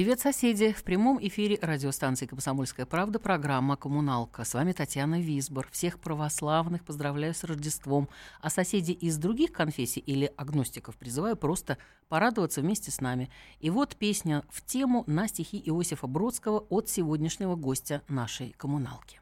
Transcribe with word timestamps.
Привет, 0.00 0.18
соседи! 0.18 0.72
В 0.72 0.82
прямом 0.82 1.18
эфире 1.20 1.58
радиостанции 1.60 2.24
«Комсомольская 2.24 2.86
правда» 2.86 3.18
программа 3.18 3.76
«Коммуналка». 3.76 4.44
С 4.44 4.54
вами 4.54 4.72
Татьяна 4.72 5.20
Висбор. 5.20 5.68
Всех 5.70 6.00
православных 6.00 6.86
поздравляю 6.86 7.34
с 7.34 7.44
Рождеством. 7.44 8.08
А 8.40 8.48
соседей 8.48 8.94
из 8.94 9.18
других 9.18 9.52
конфессий 9.52 10.00
или 10.00 10.32
агностиков 10.38 10.96
призываю 10.96 11.36
просто 11.36 11.76
порадоваться 12.08 12.62
вместе 12.62 12.90
с 12.90 13.02
нами. 13.02 13.28
И 13.58 13.68
вот 13.68 13.94
песня 13.94 14.42
в 14.48 14.64
тему 14.64 15.04
на 15.06 15.28
стихи 15.28 15.62
Иосифа 15.66 16.06
Бродского 16.06 16.60
от 16.70 16.88
сегодняшнего 16.88 17.54
гостя 17.54 18.00
нашей 18.08 18.54
«Коммуналки». 18.56 19.20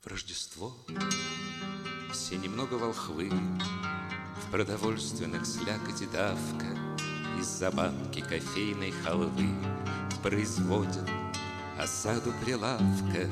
В 0.00 0.06
Рождество 0.06 0.72
все 2.14 2.36
немного 2.36 2.74
волхвы, 2.74 3.28
В 3.28 4.50
продовольственных 4.52 5.44
слякоти 5.44 6.06
давка, 6.12 6.66
Из-за 7.40 7.72
банки 7.72 8.20
кофейной 8.20 8.92
халвы 8.92 9.48
Производят 10.22 11.10
осаду 11.78 12.32
прилавка, 12.44 13.28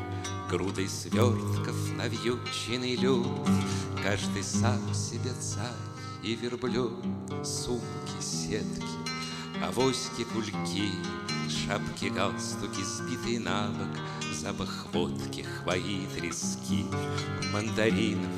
Грудой 0.51 0.89
свертков 0.89 1.77
навьюченный 1.97 2.97
люд, 2.97 3.49
Каждый 4.03 4.43
сам 4.43 4.93
себе 4.93 5.33
царь 5.41 5.71
и 6.25 6.35
верблюд, 6.35 7.05
Сумки, 7.45 8.21
сетки, 8.21 8.83
авоськи, 9.63 10.25
кульки, 10.25 10.91
Шапки, 11.53 12.07
галстуки, 12.07 12.83
сбитые 12.83 13.39
на 13.39 13.69
бок, 13.69 14.01
Запах 14.33 14.87
водки, 14.93 15.43
хвои, 15.43 16.07
трески, 16.17 16.87
Мандаринов, 17.53 18.31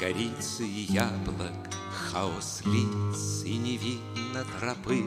корицы 0.00 0.66
и 0.66 0.92
яблок, 0.92 1.52
Хаос 1.92 2.62
лиц 2.64 3.42
и 3.44 3.56
не 3.56 3.76
видно 3.76 4.44
тропы, 4.58 5.04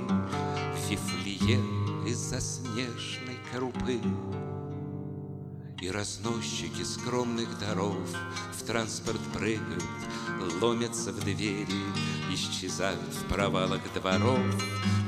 Фифлие 0.88 1.60
из-за 2.06 2.40
снежной 2.40 3.40
крупы. 3.52 4.00
И 5.80 5.92
разносчики 5.92 6.84
скромных 6.84 7.60
даров 7.60 7.98
В 8.54 8.66
транспорт 8.66 9.22
прыгают, 9.34 9.84
ломятся 10.62 11.12
в 11.12 11.20
двери, 11.20 11.68
Исчезают 12.32 13.00
в 13.14 13.28
провалах 13.28 13.82
дворов, 13.94 14.40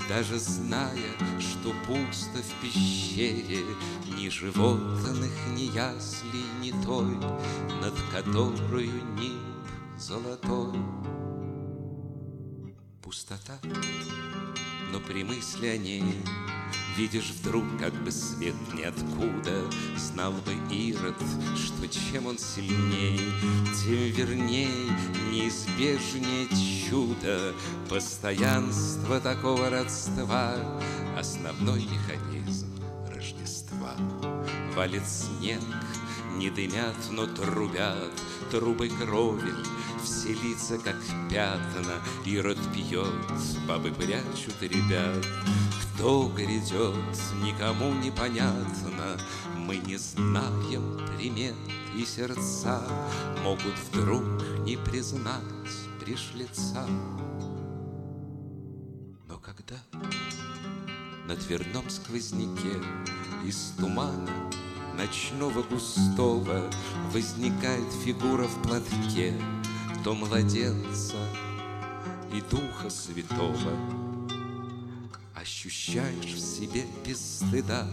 Даже 0.08 0.38
зная, 0.38 1.16
что 1.40 1.74
пусто 1.88 2.38
в 2.38 2.62
пещере 2.62 3.64
Ни 4.16 4.30
животных, 4.30 5.32
ни 5.56 5.72
яслей, 5.74 6.46
ни 6.62 6.72
той, 6.84 7.16
Над 7.82 7.96
которую 8.12 9.04
нимб 9.16 9.50
золотой. 10.00 10.80
Пустота, 13.02 13.60
но 14.94 15.00
при 15.02 15.24
мысли 15.24 15.68
о 15.68 15.78
ней 15.78 16.04
Видишь 17.00 17.32
вдруг, 17.32 17.64
как 17.80 17.94
бы 18.04 18.12
свет 18.12 18.56
ниоткуда. 18.74 19.62
Знал 19.96 20.34
бы 20.34 20.54
Ирод, 20.70 21.16
что 21.56 21.88
чем 21.88 22.26
он 22.26 22.38
сильней 22.38 23.22
Тем 23.82 24.12
верней, 24.18 24.92
неизбежнее 25.32 26.50
чудо. 26.90 27.56
Постоянство 27.88 29.22
такого 29.22 29.70
родства 29.70 30.54
Основной 31.18 31.86
механизм 31.86 32.68
Рождества. 33.16 33.96
Валит 34.76 35.08
снег, 35.08 35.62
не 36.36 36.50
дымят, 36.50 36.98
но 37.12 37.28
трубят 37.28 38.12
Трубы 38.52 38.90
крови, 38.90 39.54
все 40.04 40.34
лица 40.34 40.78
как 40.78 40.96
пятна 41.30 41.96
Ирод 42.26 42.58
пьет, 42.74 43.08
бабы 43.68 43.92
прячут 43.92 44.62
ребят. 44.62 45.26
Кто 46.00 46.30
грядет, 46.30 46.96
никому 47.44 47.94
не 47.94 48.10
понятно 48.12 49.18
Мы 49.58 49.78
не 49.78 49.98
знаем 49.98 51.00
примет 51.18 51.56
и 51.96 52.06
сердца. 52.06 52.82
Могут 53.44 53.74
вдруг 53.92 54.24
не 54.66 54.78
признать 54.78 55.44
пришлица 56.00 56.86
Но 59.28 59.38
когда 59.40 59.76
на 61.28 61.36
дверном 61.36 61.90
сквозняке 61.90 62.82
Из 63.46 63.74
тумана 63.78 64.32
ночного 64.98 65.64
густого 65.64 66.70
Возникает 67.12 67.92
фигура 68.06 68.48
в 68.48 68.62
платке 68.64 69.34
То 70.04 70.14
младенца 70.14 71.18
и 72.34 72.42
Духа 72.50 72.90
Святого. 72.90 73.74
Ощущаешь 75.36 76.34
в 76.34 76.40
себе 76.40 76.86
без 77.06 77.40
стыда 77.40 77.86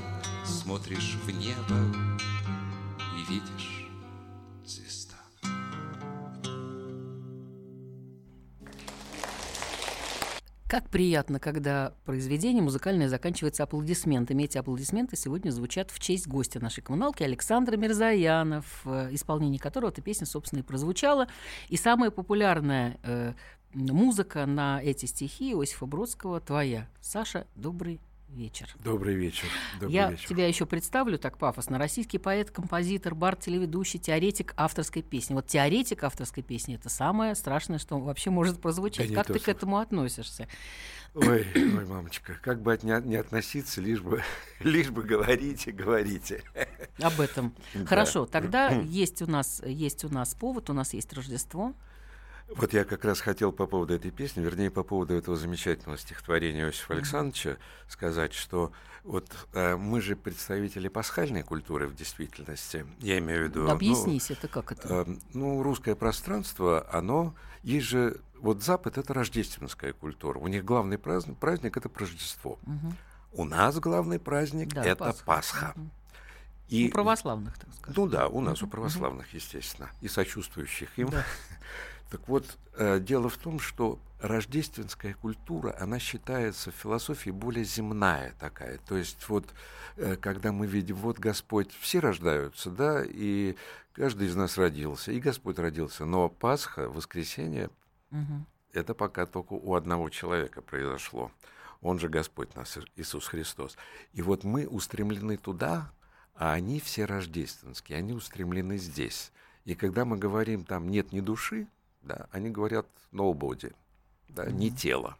Смотришь 0.44 1.16
в 1.24 1.30
небо 1.30 2.18
и 3.16 3.32
видишь 3.32 3.75
Как 10.68 10.90
приятно, 10.90 11.38
когда 11.38 11.94
произведение 12.04 12.60
музыкальное 12.60 13.08
заканчивается 13.08 13.62
аплодисментами. 13.62 14.42
Эти 14.42 14.58
аплодисменты 14.58 15.16
сегодня 15.16 15.50
звучат 15.50 15.92
в 15.92 16.00
честь 16.00 16.26
гостя 16.26 16.58
нашей 16.58 16.80
коммуналки 16.80 17.22
Александра 17.22 17.76
Мирзаянов, 17.76 18.84
в 18.84 19.14
исполнении 19.14 19.58
которого 19.58 19.90
эта 19.90 20.02
песня, 20.02 20.26
собственно, 20.26 20.60
и 20.60 20.62
прозвучала. 20.64 21.28
И 21.68 21.76
самая 21.76 22.10
популярная 22.10 22.98
э, 23.04 23.34
музыка 23.74 24.44
на 24.44 24.82
эти 24.82 25.06
стихи 25.06 25.52
Иосифа 25.52 25.86
Бродского 25.86 26.40
«Твоя». 26.40 26.88
Саша, 27.00 27.46
добрый 27.54 28.00
вечер. 28.36 28.68
Добрый 28.84 29.14
вечер. 29.14 29.48
Добрый 29.80 29.94
Я 29.94 30.10
вечер. 30.10 30.28
тебя 30.28 30.46
еще 30.46 30.66
представлю 30.66 31.18
так 31.18 31.38
пафосно. 31.38 31.78
Российский 31.78 32.18
поэт, 32.18 32.50
композитор, 32.50 33.14
бард, 33.14 33.40
телеведущий, 33.40 33.98
теоретик 33.98 34.52
авторской 34.56 35.02
песни. 35.02 35.34
Вот 35.34 35.46
теоретик 35.46 36.04
авторской 36.04 36.42
песни– 36.42 36.74
это 36.76 36.88
самое 36.88 37.34
страшное, 37.34 37.78
что 37.78 37.98
вообще 37.98 38.30
может 38.30 38.60
прозвучать. 38.60 39.08
Да 39.08 39.16
как 39.16 39.26
ты 39.28 39.38
к 39.38 39.44
слово. 39.44 39.56
этому 39.56 39.78
относишься? 39.78 40.48
Ой, 41.14 41.46
ой, 41.54 41.86
мамочка, 41.86 42.38
как 42.42 42.60
бы 42.60 42.74
от 42.74 42.82
не, 42.82 42.92
не 43.06 43.16
относиться, 43.16 43.80
лишь 43.80 44.02
бы, 44.02 44.22
лишь 44.60 44.90
бы 44.90 45.02
говорите, 45.02 45.72
говорите. 45.72 46.42
Об 47.00 47.20
этом. 47.20 47.54
Хорошо, 47.86 48.26
тогда 48.26 48.68
есть 48.68 49.22
у 49.22 49.26
нас 49.26 49.62
есть 49.64 50.04
у 50.04 50.10
нас 50.10 50.34
повод, 50.34 50.68
у 50.68 50.74
нас 50.74 50.92
есть 50.92 51.12
Рождество. 51.14 51.72
Вот 52.48 52.72
я 52.72 52.84
как 52.84 53.04
раз 53.04 53.20
хотел 53.20 53.50
по 53.52 53.66
поводу 53.66 53.94
этой 53.94 54.10
песни, 54.10 54.40
вернее, 54.40 54.70
по 54.70 54.84
поводу 54.84 55.14
этого 55.14 55.36
замечательного 55.36 55.98
стихотворения 55.98 56.66
Иосифа 56.66 56.94
Александровича 56.94 57.56
сказать, 57.88 58.32
что 58.32 58.72
вот 59.02 59.26
э, 59.52 59.76
мы 59.76 60.00
же 60.00 60.14
представители 60.14 60.88
пасхальной 60.88 61.42
культуры 61.42 61.88
в 61.88 61.96
действительности. 61.96 62.86
Я 63.00 63.18
имею 63.18 63.46
в 63.46 63.48
виду... 63.48 63.62
ну, 63.64 63.70
Объяснись, 63.70 64.30
это 64.30 64.46
как 64.46 64.72
это? 64.72 64.88
Э, 64.88 65.16
Ну, 65.34 65.62
русское 65.62 65.96
пространство, 65.96 66.86
оно... 66.92 67.34
Есть 67.62 67.86
же... 67.86 68.20
Вот 68.38 68.62
Запад— 68.62 68.96
это 68.98 69.12
рождественская 69.12 69.92
культура. 69.92 70.38
У 70.38 70.46
них 70.46 70.64
главный 70.64 70.98
праздник, 70.98 71.38
праздник— 71.38 71.76
это 71.78 71.90
Рождество. 71.94 72.58
Мгм. 72.62 72.96
У 73.32 73.44
нас 73.44 73.78
главный 73.80 74.20
праздник 74.20 74.72
Да, 74.72 74.84
это 74.84 75.04
Пасха. 75.04 75.24
Пасха. 75.24 75.74
И, 76.68 76.88
У 76.88 76.92
православных, 76.92 77.58
так 77.58 77.72
сказать. 77.74 77.96
ну 77.96 78.06
да, 78.06 78.28
у 78.28 78.40
нас 78.40 78.62
у 78.62 78.66
православных, 78.66 79.32
естественно, 79.34 79.90
и 80.00 80.08
сочувствующих 80.08 80.96
им. 80.96 81.08
Да. 81.08 81.24
Так 82.10 82.28
вот, 82.28 82.44
э, 82.74 83.00
дело 83.00 83.28
в 83.28 83.36
том, 83.36 83.58
что 83.58 83.98
рождественская 84.20 85.14
культура, 85.14 85.76
она 85.78 85.98
считается 85.98 86.70
в 86.70 86.74
философии 86.74 87.30
более 87.30 87.64
земная 87.64 88.34
такая. 88.38 88.78
То 88.86 88.96
есть 88.96 89.28
вот, 89.28 89.46
э, 89.96 90.16
когда 90.16 90.52
мы 90.52 90.66
видим, 90.66 90.96
вот 90.96 91.18
Господь, 91.18 91.72
все 91.80 91.98
рождаются, 91.98 92.70
да, 92.70 93.02
и 93.04 93.56
каждый 93.92 94.28
из 94.28 94.36
нас 94.36 94.56
родился, 94.56 95.12
и 95.12 95.20
Господь 95.20 95.58
родился, 95.58 96.04
но 96.04 96.28
Пасха, 96.28 96.88
воскресенье, 96.88 97.70
Мгм. 98.10 98.46
это 98.72 98.94
пока 98.94 99.26
только 99.26 99.54
у 99.54 99.74
одного 99.74 100.08
человека 100.08 100.62
произошло. 100.62 101.30
Он 101.82 101.98
же 101.98 102.08
Господь 102.08 102.54
наш, 102.56 102.78
Иисус 102.96 103.26
Христос. 103.26 103.76
И 104.12 104.22
вот 104.22 104.44
мы 104.44 104.66
устремлены 104.66 105.36
туда, 105.36 105.92
а 106.34 106.52
они 106.52 106.80
все 106.80 107.04
рождественские, 107.04 107.98
они 107.98 108.12
устремлены 108.12 108.78
здесь. 108.78 109.30
И 109.64 109.74
когда 109.74 110.04
мы 110.04 110.16
говорим, 110.16 110.64
там 110.64 110.88
нет 110.88 111.12
ни 111.12 111.20
души, 111.20 111.66
да, 112.06 112.26
они 112.30 112.50
говорят 112.50 112.86
nobody, 113.12 113.74
да, 114.28 114.46
не 114.46 114.70
тело. 114.70 115.16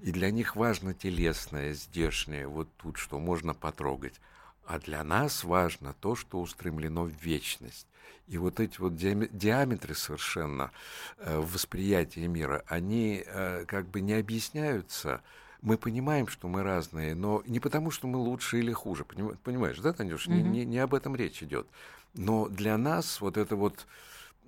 И 0.00 0.12
для 0.12 0.30
них 0.30 0.56
важно 0.56 0.94
телесное, 0.94 1.74
здешнее, 1.74 2.46
вот 2.46 2.68
тут, 2.76 2.96
что 2.96 3.18
можно 3.18 3.54
потрогать. 3.54 4.20
А 4.66 4.78
для 4.78 5.02
нас 5.02 5.42
важно 5.42 5.94
то, 5.94 6.14
что 6.14 6.40
устремлено 6.40 7.04
в 7.04 7.12
вечность. 7.22 7.88
И 8.28 8.38
вот 8.38 8.60
эти 8.60 8.78
вот 8.80 8.94
диаметры 8.94 9.94
совершенно 9.96 10.70
э, 11.18 11.40
восприятия 11.40 12.28
мира, 12.28 12.62
они 12.68 13.24
э, 13.26 13.64
как 13.66 13.88
бы 13.88 14.00
не 14.00 14.12
объясняются. 14.14 15.22
Мы 15.62 15.76
понимаем, 15.76 16.28
что 16.28 16.46
мы 16.46 16.62
разные, 16.62 17.16
но 17.16 17.42
не 17.46 17.58
потому, 17.58 17.90
что 17.90 18.06
мы 18.06 18.18
лучше 18.18 18.60
или 18.60 18.72
хуже. 18.72 19.04
Понимаешь, 19.04 19.80
да, 19.80 19.92
Танюш? 19.92 20.28
Mm-hmm. 20.28 20.42
Не, 20.42 20.42
не, 20.42 20.64
не 20.64 20.78
об 20.78 20.94
этом 20.94 21.16
речь 21.16 21.42
идет. 21.42 21.66
Но 22.14 22.48
для 22.48 22.78
нас 22.78 23.20
вот 23.20 23.36
это 23.36 23.56
вот... 23.56 23.86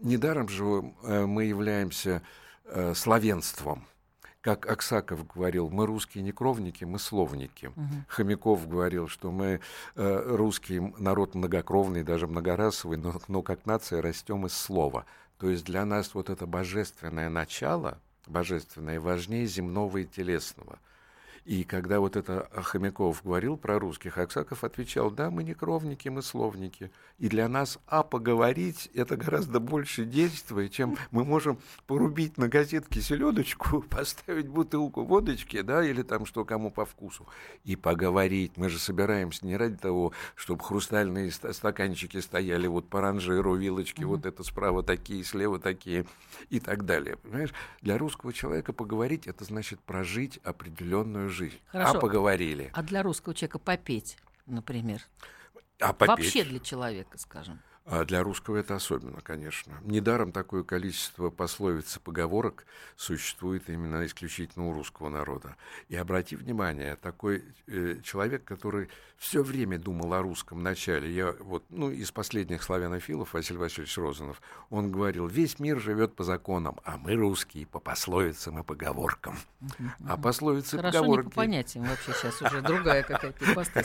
Недаром 0.02 0.48
же 0.48 0.92
э, 1.04 1.26
мы 1.26 1.44
являемся 1.44 2.22
э, 2.64 2.94
славянством 2.94 3.86
как 4.42 4.68
Аксаков 4.68 5.24
говорил, 5.28 5.70
мы 5.70 5.86
русские 5.86 6.24
не 6.24 6.32
кровники, 6.32 6.84
мы 6.84 6.98
словники. 6.98 7.66
Угу. 7.66 7.86
Хомяков 8.08 8.68
говорил, 8.68 9.06
что 9.06 9.30
мы 9.30 9.60
э, 9.94 10.22
русский 10.26 10.80
народ 10.98 11.36
многокровный, 11.36 12.02
даже 12.02 12.26
многорасовый, 12.26 12.98
но, 12.98 13.14
но 13.28 13.42
как 13.42 13.66
нация 13.66 14.02
растем 14.02 14.44
из 14.46 14.52
слова. 14.52 15.06
То 15.38 15.48
есть 15.48 15.64
для 15.64 15.84
нас 15.84 16.12
вот 16.14 16.28
это 16.28 16.46
божественное 16.46 17.28
начало, 17.28 17.98
божественное, 18.26 18.98
важнее 18.98 19.46
земного 19.46 19.98
и 19.98 20.04
телесного– 20.04 20.80
и 21.44 21.64
когда 21.64 21.98
вот 21.98 22.14
это 22.14 22.48
Хомяков 22.54 23.22
говорил 23.24 23.56
про 23.56 23.80
русских, 23.80 24.16
Аксаков 24.16 24.62
отвечал, 24.62 25.10
да, 25.10 25.28
мы 25.28 25.42
не 25.42 25.54
кровники, 25.54 26.08
мы 26.08 26.22
словники. 26.22 26.92
И 27.18 27.28
для 27.28 27.48
нас, 27.48 27.80
а 27.88 28.04
поговорить, 28.04 28.88
это 28.94 29.16
гораздо 29.16 29.58
больше 29.58 30.04
действует, 30.04 30.70
чем 30.70 30.96
мы 31.10 31.24
можем 31.24 31.58
порубить 31.88 32.38
на 32.38 32.48
газетке 32.48 33.00
селедочку, 33.00 33.82
поставить 33.90 34.46
бутылку 34.46 35.02
водочки, 35.02 35.62
да, 35.62 35.84
или 35.84 36.02
там 36.02 36.26
что 36.26 36.44
кому 36.44 36.70
по 36.70 36.84
вкусу, 36.84 37.26
и 37.64 37.74
поговорить. 37.74 38.52
Мы 38.56 38.68
же 38.68 38.78
собираемся 38.78 39.44
не 39.44 39.56
ради 39.56 39.76
того, 39.76 40.12
чтобы 40.36 40.62
хрустальные 40.62 41.32
стаканчики 41.32 42.20
стояли 42.20 42.68
вот 42.68 42.88
по 42.88 43.00
ранжиру, 43.00 43.56
вилочки, 43.56 44.02
mm-hmm. 44.02 44.06
вот 44.06 44.26
это 44.26 44.44
справа 44.44 44.84
такие, 44.84 45.24
слева 45.24 45.58
такие 45.58 46.06
и 46.50 46.60
так 46.60 46.84
далее. 46.84 47.16
Понимаешь, 47.16 47.52
для 47.80 47.98
русского 47.98 48.32
человека 48.32 48.72
поговорить, 48.72 49.26
это 49.26 49.44
значит 49.44 49.80
прожить 49.80 50.38
определенную 50.44 51.31
жизнь. 51.32 51.58
Хорошо. 51.66 51.98
А 51.98 52.00
поговорили. 52.00 52.70
А 52.72 52.82
для 52.82 53.02
русского 53.02 53.34
человека 53.34 53.58
попеть, 53.58 54.16
например? 54.46 55.02
А 55.80 55.92
попеть? 55.92 56.08
Вообще 56.08 56.44
для 56.44 56.60
человека, 56.60 57.18
скажем. 57.18 57.60
А 57.84 58.04
для 58.04 58.22
русского 58.22 58.58
это 58.58 58.76
особенно, 58.76 59.20
конечно. 59.20 59.72
Недаром 59.82 60.30
такое 60.30 60.62
количество 60.62 61.30
пословиц 61.30 61.96
и 61.96 62.00
поговорок 62.00 62.64
существует 62.96 63.68
именно 63.68 64.06
исключительно 64.06 64.68
у 64.68 64.72
русского 64.72 65.08
народа. 65.08 65.56
И 65.88 65.96
обрати 65.96 66.36
внимание, 66.36 66.94
такой 66.96 67.44
э, 67.66 67.96
человек, 68.04 68.44
который 68.44 68.88
все 69.22 69.42
время 69.44 69.78
думал 69.78 70.14
о 70.14 70.22
русском 70.22 70.64
начале, 70.64 71.12
я 71.14 71.32
вот, 71.38 71.64
ну, 71.70 71.90
из 71.90 72.10
последних 72.10 72.62
славянофилов, 72.64 73.34
Василий 73.34 73.58
Васильевич 73.58 73.96
Розанов, 73.96 74.42
он 74.68 74.90
говорил, 74.90 75.28
весь 75.28 75.60
мир 75.60 75.80
живет 75.80 76.16
по 76.16 76.24
законам, 76.24 76.80
а 76.84 76.98
мы 76.98 77.14
русские 77.14 77.66
по 77.66 77.78
пословицам 77.78 78.58
и 78.58 78.64
поговоркам. 78.64 79.36
А 80.08 80.16
пословицы 80.16 80.76
Хорошо, 80.76 80.98
и 80.98 81.00
поговорки... 81.00 81.24
не 81.24 81.30
по 81.30 81.36
понятиям 81.36 81.84
вообще 81.84 82.12
сейчас 82.12 82.42
уже 82.42 82.62
другая 82.62 83.04
какая-то 83.04 83.44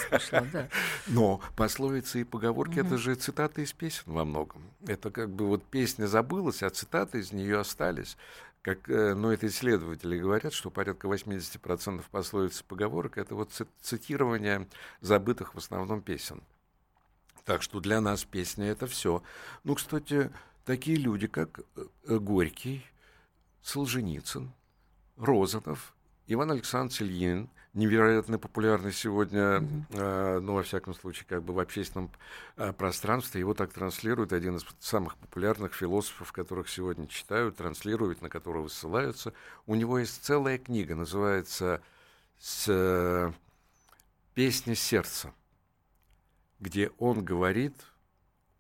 пошла, 0.09 0.41
да. 0.51 0.69
Но 1.07 1.39
пословицы 1.55 2.21
и 2.21 2.23
поговорки— 2.23 2.79
это 2.85 2.97
же 2.97 3.13
цитаты 3.13 3.61
из 3.61 3.73
песен 3.87 4.03
во 4.07 4.25
многом. 4.25 4.61
Это 4.85 5.11
как 5.11 5.29
бы 5.29 5.47
вот 5.47 5.63
песня 5.63 6.07
забылась, 6.07 6.61
а 6.61 6.69
цитаты 6.69 7.19
из 7.19 7.31
нее 7.31 7.59
остались. 7.59 8.17
Как, 8.61 8.89
э, 8.89 9.13
но 9.13 9.31
это 9.31 9.47
исследователи 9.47 10.19
говорят, 10.19 10.51
что 10.51 10.69
порядка 10.69 11.07
80% 11.07 12.03
пословиц 12.11 12.59
и 12.59 12.63
поговорок 12.65 13.17
это 13.17 13.33
вот 13.33 13.51
цитирование 13.81 14.67
забытых 14.99 15.55
в 15.55 15.57
основном 15.57 16.01
песен. 16.01 16.43
Так 17.45 17.61
что 17.61 17.79
для 17.79 18.01
нас 18.01 18.25
песня 18.25 18.65
это 18.65 18.87
все. 18.87 19.23
Ну, 19.63 19.75
кстати, 19.75 20.31
такие 20.65 20.97
люди, 20.97 21.27
как 21.27 21.61
э, 21.77 22.17
Горький, 22.17 22.83
Солженицын, 23.61 24.51
Розанов, 25.15 25.95
Иван 26.27 26.51
Александрович 26.51 27.03
Ильин, 27.03 27.49
невероятно 27.77 28.39
популярный 28.39 28.91
сегодня, 28.91 29.39
mm-hmm. 29.39 29.83
э, 29.91 30.39
ну, 30.39 30.56
во 30.56 30.63
всяком 30.63 30.94
случае, 30.95 31.25
как 31.29 31.44
бы 31.44 31.53
в 31.53 31.59
общественном 31.59 32.09
э, 32.57 32.74
пространстве. 32.74 33.39
Его 33.39 33.53
так 33.53 33.71
транслирует 33.71 34.33
один 34.33 34.57
из 34.57 34.65
самых 34.79 35.15
популярных 35.18 35.74
философов, 35.74 36.31
которых 36.31 36.69
сегодня 36.69 37.07
читают, 37.07 37.57
транслируют, 37.57 38.21
на 38.21 38.29
которого 38.29 38.68
ссылаются. 38.68 39.33
У 39.68 39.75
него 39.75 40.00
есть 40.00 40.24
целая 40.24 40.57
книга, 40.57 40.95
называется 40.95 41.81
с, 42.39 42.65
э, 42.68 43.31
«Песня 44.33 44.75
сердца», 44.75 45.33
где 46.59 46.91
он 46.97 47.23
говорит 47.23 47.75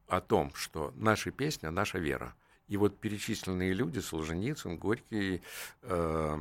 о 0.07 0.21
том, 0.21 0.53
что 0.53 0.93
наша 0.95 1.31
песня— 1.31 1.71
наша 1.71 1.97
вера. 1.97 2.35
И 2.67 2.77
вот 2.77 2.99
перечисленные 2.99 3.73
люди, 3.73 3.99
Солженицын, 3.99 4.77
Горький, 4.77 5.41
э, 5.83 6.35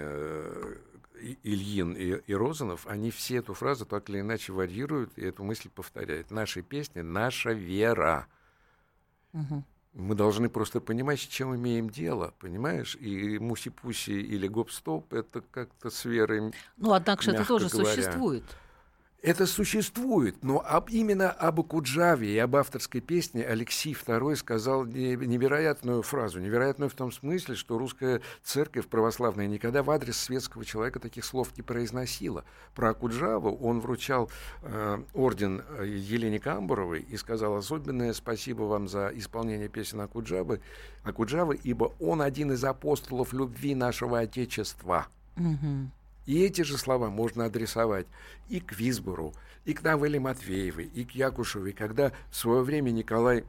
э, 0.00 0.76
Ильин 1.42 1.92
и, 1.92 2.20
и 2.26 2.34
Розанов, 2.34 2.86
они 2.86 3.10
все 3.10 3.36
эту 3.36 3.54
фразу 3.54 3.86
так 3.86 4.08
или 4.10 4.20
иначе 4.20 4.52
варьируют 4.52 5.16
и 5.16 5.22
эту 5.24 5.44
мысль 5.44 5.68
повторяют. 5.68 6.30
Наши 6.30 6.62
песни— 6.62 7.00
наша 7.02 7.52
вера. 7.52 8.26
Угу. 9.32 9.64
Мы 9.94 10.14
должны 10.16 10.48
просто 10.48 10.80
понимать, 10.80 11.20
с 11.20 11.26
чем 11.26 11.54
имеем 11.54 11.88
дело, 11.88 12.34
понимаешь? 12.40 12.96
И 12.96 13.38
муси-пуси 13.38 14.10
или 14.10 14.48
гоп-стоп— 14.48 15.04
это 15.12 15.40
как-то 15.52 15.88
с 15.88 16.04
верой, 16.04 16.52
Ну, 16.76 16.92
однако 16.92 17.22
же 17.22 17.30
это 17.30 17.44
тоже 17.46 17.68
говоря. 17.68 17.94
существует. 17.94 18.44
Это 19.24 19.46
существует, 19.46 20.44
но 20.44 20.62
об, 20.68 20.90
именно 20.90 21.30
об 21.30 21.58
Акуджаве 21.58 22.34
и 22.34 22.36
об 22.36 22.56
авторской 22.56 23.00
песне 23.00 23.42
Алексей 23.42 23.94
II 23.94 24.36
сказал 24.36 24.84
невероятную 24.84 26.02
фразу. 26.02 26.40
Невероятную 26.40 26.90
в 26.90 26.94
том 26.94 27.10
смысле, 27.10 27.54
что 27.54 27.78
русская 27.78 28.20
церковь 28.42 28.86
православная 28.86 29.46
никогда 29.46 29.82
в 29.82 29.90
адрес 29.90 30.18
светского 30.18 30.66
человека 30.66 31.00
таких 31.00 31.24
слов 31.24 31.56
не 31.56 31.62
произносила. 31.62 32.44
Про 32.74 32.90
Акуджаву 32.90 33.56
он 33.56 33.80
вручал 33.80 34.30
э, 34.60 35.02
орден 35.14 35.62
э, 35.70 35.86
Елене 35.86 36.38
Камбуровой 36.38 37.00
и 37.00 37.16
сказал 37.16 37.56
особенное 37.56 38.12
спасибо 38.12 38.64
вам 38.64 38.88
за 38.88 39.10
исполнение 39.14 39.70
песен 39.70 40.02
Акуджавы, 40.02 40.60
Акуджавы, 41.02 41.58
ибо 41.64 41.94
он 41.98 42.20
один 42.20 42.52
из 42.52 42.62
апостолов 42.62 43.32
любви 43.32 43.74
нашего 43.74 44.18
Отечества. 44.18 45.06
Угу. 45.38 45.88
И 46.26 46.42
эти 46.42 46.62
же 46.62 46.78
слова 46.78 47.10
можно 47.10 47.46
адресовать 47.46 48.06
и 48.48 48.60
к 48.60 48.72
Висбору, 48.72 49.34
и 49.64 49.74
к 49.74 49.82
Навеле 49.82 50.20
Матвеевой, 50.20 50.86
и 50.86 51.04
к 51.04 51.12
Якушевой, 51.12 51.72
когда 51.72 52.12
в 52.30 52.36
свое 52.36 52.62
время 52.62 52.90
Николай 52.90 53.44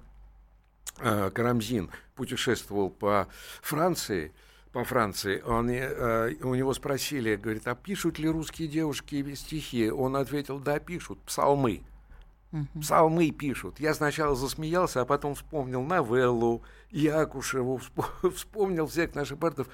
э, 1.00 1.30
Карамзин 1.30 1.90
путешествовал 2.16 2.90
по 2.90 3.28
Франции, 3.62 4.34
по 4.72 4.84
Франции, 4.84 5.42
он, 5.42 5.70
э, 5.70 6.36
у 6.44 6.54
него 6.54 6.74
спросили, 6.74 7.38
говорит, 7.38 7.68
а 7.68 7.76
пишут 7.76 8.20
ли 8.20 8.28
русские 8.28 8.68
девушки 8.68 9.34
стихи? 9.36 9.90
Он 9.90 10.18
ответил, 10.18 10.60
да, 10.60 10.80
пишут, 10.80 11.20
псалмы. 11.22 11.84
Псалмы 12.80 13.32
пишут. 13.32 13.80
Я 13.80 13.94
сначала 13.94 14.36
засмеялся, 14.36 15.02
а 15.02 15.06
потом 15.06 15.36
вспомнил 15.36 15.82
новеллу, 15.82 16.64
Якушеву, 16.90 17.82
вспомнил 18.36 18.88
всех 18.88 19.14
наших 19.16 19.40
поэтов 19.40 19.68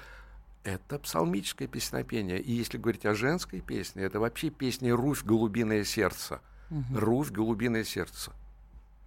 это 0.64 0.98
псалмическое 0.98 1.68
песнопение. 1.68 2.40
И 2.40 2.52
если 2.52 2.78
говорить 2.78 3.06
о 3.06 3.14
женской 3.14 3.60
песне, 3.60 4.02
это 4.02 4.20
вообще 4.20 4.50
песня 4.50 4.94
«Руфь, 4.94 5.24
голубиное 5.24 5.84
сердце». 5.84 6.40
Угу. 6.70 6.98
«Руфь, 6.98 7.30
голубиное 7.30 7.84
сердце». 7.84 8.32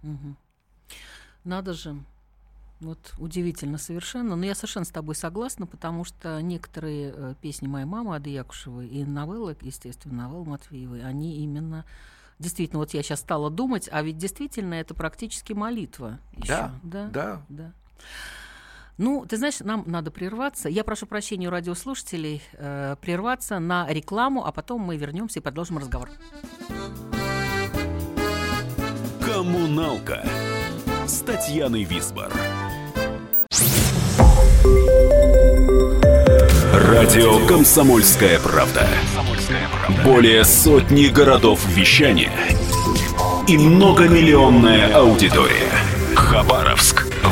Угу. 0.02 0.36
Надо 1.44 1.72
же. 1.72 1.96
Вот 2.80 3.14
удивительно 3.18 3.78
совершенно. 3.78 4.36
Но 4.36 4.44
я 4.44 4.54
совершенно 4.54 4.84
с 4.84 4.90
тобой 4.90 5.14
согласна, 5.14 5.66
потому 5.66 6.04
что 6.04 6.40
некоторые 6.42 7.12
э, 7.14 7.34
песни 7.40 7.66
моей 7.66 7.86
мамы 7.86 8.14
Ады 8.14 8.30
Якушевой 8.30 8.86
и 8.88 9.04
новеллы, 9.04 9.56
естественно, 9.62 10.24
новеллы 10.24 10.44
Матвеевой, 10.44 11.02
они 11.02 11.38
именно 11.38 11.86
действительно, 12.38 12.80
вот 12.80 12.92
я 12.92 13.02
сейчас 13.02 13.20
стала 13.20 13.50
думать, 13.50 13.88
а 13.90 14.02
ведь 14.02 14.18
действительно 14.18 14.74
это 14.74 14.94
практически 14.94 15.54
молитва. 15.54 16.18
Еще. 16.32 16.48
Да, 16.48 16.74
да, 16.82 17.08
да. 17.08 17.42
да. 17.48 17.72
Ну, 18.98 19.26
ты 19.28 19.36
знаешь, 19.36 19.60
нам 19.60 19.84
надо 19.86 20.10
прерваться. 20.10 20.68
Я 20.68 20.82
прошу 20.82 21.06
прощения 21.06 21.48
у 21.48 21.50
радиослушателей 21.50 22.42
э, 22.54 22.96
прерваться 23.00 23.58
на 23.58 23.86
рекламу, 23.88 24.46
а 24.46 24.52
потом 24.52 24.80
мы 24.80 24.96
вернемся 24.96 25.40
и 25.40 25.42
продолжим 25.42 25.78
разговор. 25.78 26.08
Коммуналка 29.20 30.24
с 31.06 31.20
Татьяной 31.20 31.84
Висбор. 31.84 32.32
Радио 36.72 37.46
Комсомольская 37.46 38.40
правда". 38.40 38.88
Более 40.04 40.44
сотни 40.44 41.08
городов 41.08 41.66
вещания 41.68 42.32
и 43.46 43.58
многомиллионная 43.58 44.94
аудитория. 44.94 45.70
Хабаровск. 46.14 47.05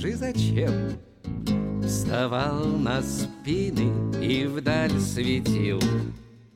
Скажи, 0.00 0.16
зачем? 0.16 0.72
Вставал 1.82 2.64
на 2.64 3.02
спины 3.02 3.92
И 4.24 4.46
вдаль 4.46 4.98
светил 4.98 5.78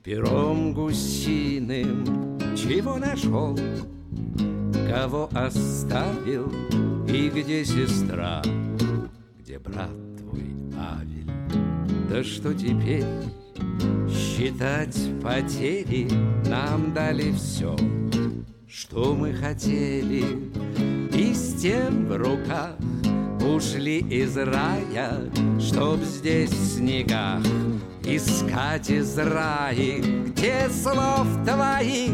пером 0.03 0.73
гусиным? 0.73 2.39
Чего 2.57 2.97
нашел, 2.97 3.55
кого 4.89 5.29
оставил? 5.35 6.51
И 7.07 7.29
где 7.29 7.67
сестра, 7.67 8.43
где 9.39 9.59
брат 9.59 9.91
твой 10.17 10.47
Авель? 10.79 11.31
Да 12.09 12.25
что 12.25 12.55
теперь? 12.55 13.05
Считать 14.09 14.97
потери 15.23 16.09
Нам 16.49 16.95
дали 16.95 17.31
все, 17.33 17.77
что 18.67 19.15
мы 19.15 19.35
хотели. 19.35 20.25
И 21.15 21.35
с 21.35 21.61
тем 21.61 22.07
в 22.07 22.17
руках 22.17 22.77
ушли 23.45 23.99
из 23.99 24.37
рая 24.37 25.31
Чтоб 25.61 26.01
здесь 26.03 26.51
в 26.51 26.77
снегах 26.77 27.43
искать 28.05 28.91
из 28.91 29.17
рая 29.19 30.01
Где 30.27 30.69
слов 30.71 31.27
твоих 31.45 32.13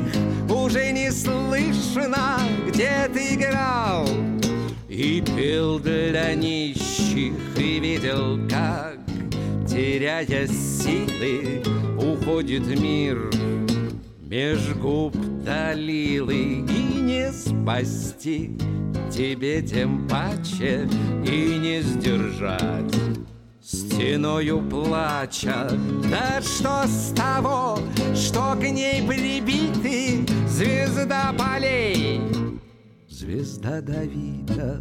уже 0.51 0.93
не 0.93 1.11
слышно 1.11 2.39
Где 2.69 3.09
ты 3.13 3.35
играл 3.35 4.07
и 4.89 5.23
пел 5.23 5.79
для 5.79 6.35
нищих 6.35 7.33
И 7.57 7.81
видел, 7.81 8.39
как 8.49 8.99
теряя 9.67 10.47
силы, 10.47 11.63
уходит 11.97 12.67
мир 12.67 13.31
меж 14.21 14.75
губ 14.75 15.17
талилы 15.45 16.35
и 16.35 17.01
не 17.01 17.33
спасти 17.33 18.51
тебе 19.11 19.61
тем 19.63 20.07
паче 20.09 20.89
и 21.27 21.59
не 21.59 21.83
сдержать 21.83 22.95
стеною 23.63 24.61
плача. 24.69 25.69
Да 26.11 26.41
что 26.41 26.87
с 26.87 27.13
того, 27.15 27.79
что 28.15 28.55
к 28.55 28.63
ней 28.63 29.07
прибиты 29.07 30.25
звезда 30.47 31.35
полей, 31.37 32.21
звезда 33.09 33.81
Давида. 33.81 34.81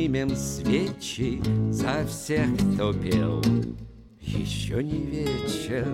Поднимем 0.00 0.34
свечи 0.34 1.42
за 1.70 2.06
всех, 2.06 2.48
кто 2.74 2.92
пел. 2.92 3.42
Еще 4.20 4.82
не 4.82 5.06
вечер, 5.06 5.86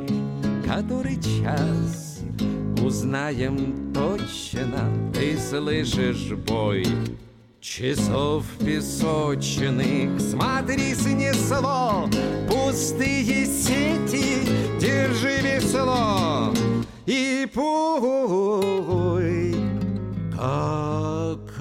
который 0.64 1.16
час 1.16 2.20
Узнаем 2.84 3.92
точно, 3.92 4.90
ты 5.12 5.36
слышишь 5.38 6.32
бой 6.46 6.86
Часов 7.60 8.44
песочных 8.64 10.20
Смотри, 10.20 10.94
снесло 10.94 12.08
Пустые 12.48 13.46
сети 13.46 14.46
Держи 14.78 15.40
весло 15.42 16.52
И 17.06 17.48
пой 17.52 19.54
Как 20.36 21.60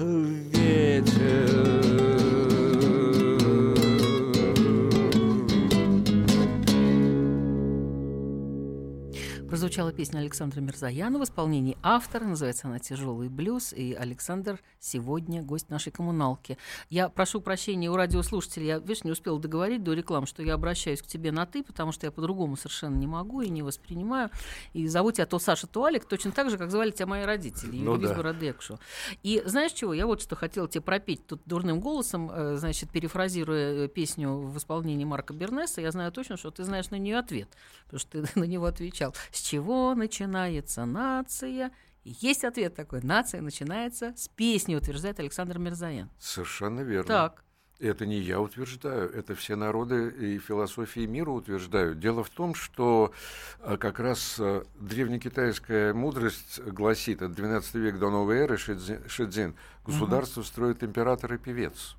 Прозвучала 9.76 9.94
песня 9.94 10.20
Александра 10.20 10.62
Мирзаянова 10.62 11.20
в 11.20 11.24
исполнении 11.24 11.76
автора. 11.82 12.24
Называется 12.24 12.66
она 12.66 12.78
«Тяжелый 12.78 13.28
блюз». 13.28 13.74
И 13.74 13.92
Александр 13.92 14.58
сегодня 14.80 15.42
гость 15.42 15.68
нашей 15.68 15.92
коммуналки. 15.92 16.56
Я 16.88 17.10
прошу 17.10 17.42
прощения 17.42 17.90
у 17.90 17.96
радиослушателей. 17.96 18.68
Я, 18.68 18.78
видишь, 18.78 19.04
не 19.04 19.10
успела 19.10 19.38
договорить 19.38 19.84
до 19.84 19.92
рекламы, 19.92 20.26
что 20.26 20.42
я 20.42 20.54
обращаюсь 20.54 21.02
к 21.02 21.06
тебе 21.06 21.30
на 21.30 21.44
«ты», 21.44 21.62
потому 21.62 21.92
что 21.92 22.06
я 22.06 22.10
по-другому 22.10 22.56
совершенно 22.56 22.96
не 22.96 23.06
могу 23.06 23.42
и 23.42 23.50
не 23.50 23.62
воспринимаю. 23.62 24.30
И 24.72 24.86
зову 24.86 25.12
тебя 25.12 25.26
то 25.26 25.38
Саша, 25.38 25.66
то 25.66 25.84
Алик, 25.84 26.06
точно 26.06 26.32
так 26.32 26.48
же, 26.48 26.56
как 26.56 26.70
звали 26.70 26.90
тебя 26.90 27.08
мои 27.08 27.24
родители. 27.24 27.76
Ну 27.76 27.96
Юрий 27.96 28.08
да. 28.08 28.14
Бородекшу. 28.14 28.78
И 29.22 29.42
знаешь 29.44 29.72
чего? 29.72 29.92
Я 29.92 30.06
вот 30.06 30.22
что 30.22 30.36
хотела 30.36 30.68
тебе 30.68 30.80
пропеть 30.80 31.26
тут 31.26 31.42
дурным 31.44 31.80
голосом, 31.80 32.30
э, 32.32 32.56
значит, 32.56 32.88
перефразируя 32.90 33.84
э, 33.84 33.88
песню 33.88 34.38
в 34.38 34.56
исполнении 34.56 35.04
Марка 35.04 35.34
Бернеса. 35.34 35.82
Я 35.82 35.90
знаю 35.90 36.12
точно, 36.12 36.38
что 36.38 36.50
ты 36.50 36.64
знаешь 36.64 36.88
на 36.88 36.96
нее 36.96 37.18
ответ, 37.18 37.50
потому 37.84 38.00
что 38.00 38.22
ты 38.22 38.40
на 38.40 38.44
него 38.44 38.64
отвечал. 38.64 39.14
С 39.32 39.42
чего 39.42 39.65
начинается 39.94 40.84
нация? 40.84 41.72
И 42.04 42.14
есть 42.20 42.44
ответ 42.44 42.74
такой. 42.74 43.02
Нация 43.02 43.40
начинается 43.40 44.14
с 44.16 44.28
песни, 44.28 44.76
утверждает 44.76 45.18
Александр 45.18 45.58
Мирзаян. 45.58 46.08
Совершенно 46.18 46.80
верно. 46.80 47.08
Так. 47.08 47.44
Это 47.78 48.06
не 48.06 48.18
я 48.18 48.40
утверждаю, 48.40 49.10
это 49.10 49.34
все 49.34 49.54
народы 49.54 50.08
и 50.08 50.38
философии 50.38 51.04
мира 51.04 51.30
утверждают. 51.30 52.00
Дело 52.00 52.24
в 52.24 52.30
том, 52.30 52.54
что 52.54 53.12
а, 53.60 53.76
как 53.76 54.00
раз 54.00 54.36
а, 54.38 54.64
древнекитайская 54.80 55.92
мудрость 55.92 56.58
гласит, 56.60 57.20
от 57.20 57.32
12 57.32 57.74
века 57.74 57.98
до 57.98 58.10
новой 58.10 58.38
эры 58.38 58.56
Шидзи- 58.56 59.06
Шидзин, 59.08 59.54
государство 59.84 60.42
строит 60.42 60.82
император 60.82 61.34
и 61.34 61.38
певец. 61.38 61.96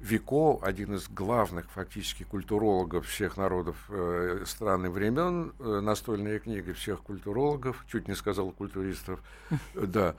Вико, 0.00 0.60
один 0.62 0.94
из 0.94 1.08
главных 1.08 1.68
фактически 1.70 2.22
культурологов 2.22 3.06
всех 3.06 3.36
народов 3.36 3.76
э, 3.88 4.44
стран 4.46 4.86
и 4.86 4.88
времен, 4.88 5.52
э, 5.58 5.80
настольная 5.80 6.38
книга 6.38 6.72
всех 6.72 7.02
культурологов, 7.02 7.84
чуть 7.90 8.06
не 8.06 8.14
сказал 8.14 8.52
культуристов, 8.52 9.20
э, 9.50 9.56
да, 9.74 10.14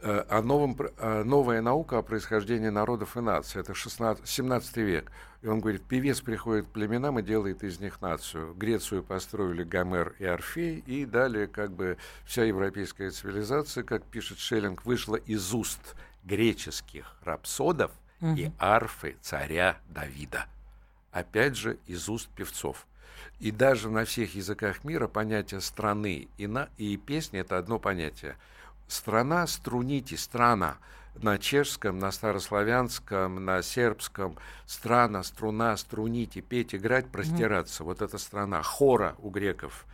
э, 0.00 0.24
о 0.28 0.42
новом, 0.42 0.76
новая 1.24 1.62
наука 1.62 1.98
о 1.98 2.02
происхождении 2.02 2.68
народов 2.68 3.16
и 3.16 3.20
наций. 3.20 3.60
Это 3.60 3.74
16, 3.74 4.26
17 4.26 4.76
век. 4.78 5.12
И 5.42 5.46
он 5.46 5.60
говорит, 5.60 5.82
певец 5.82 6.20
приходит 6.20 6.66
к 6.66 6.70
племенам 6.70 7.20
и 7.20 7.22
делает 7.22 7.62
из 7.62 7.78
них 7.78 8.00
нацию. 8.00 8.54
Грецию 8.54 9.04
построили 9.04 9.62
Гомер 9.62 10.16
и 10.18 10.24
Орфей, 10.24 10.82
и 10.84 11.04
далее 11.04 11.46
как 11.46 11.70
бы 11.70 11.96
вся 12.24 12.42
европейская 12.42 13.10
цивилизация, 13.10 13.84
как 13.84 14.02
пишет 14.02 14.38
Шеллинг, 14.38 14.84
вышла 14.84 15.14
из 15.14 15.54
уст 15.54 15.94
греческих 16.24 17.16
рапсодов 17.22 17.92
и 18.22 18.52
арфы 18.58 19.16
царя 19.20 19.78
Давида. 19.88 20.46
Опять 21.10 21.56
же, 21.56 21.78
из 21.86 22.08
уст 22.08 22.28
певцов. 22.28 22.86
И 23.40 23.50
даже 23.50 23.90
на 23.90 24.04
всех 24.04 24.34
языках 24.34 24.84
мира 24.84 25.08
понятие 25.08 25.60
страны 25.60 26.28
и, 26.38 26.46
на, 26.46 26.68
и 26.78 26.96
песни– 26.96 27.40
это 27.40 27.58
одно 27.58 27.78
понятие. 27.78 28.36
Страна, 28.86 29.46
струните, 29.46 30.16
страна. 30.16 30.78
На 31.16 31.38
чешском, 31.38 31.98
на 31.98 32.10
старославянском, 32.10 33.44
на 33.44 33.60
сербском 33.62 34.38
страна, 34.66 35.22
струна, 35.22 35.76
струните, 35.76 36.40
петь, 36.40 36.74
играть, 36.74 37.08
простираться. 37.08 37.84
Вот 37.84 38.00
это 38.00 38.16
страна. 38.16 38.62
Хора 38.62 39.16
у 39.18 39.28
греков. 39.28 39.84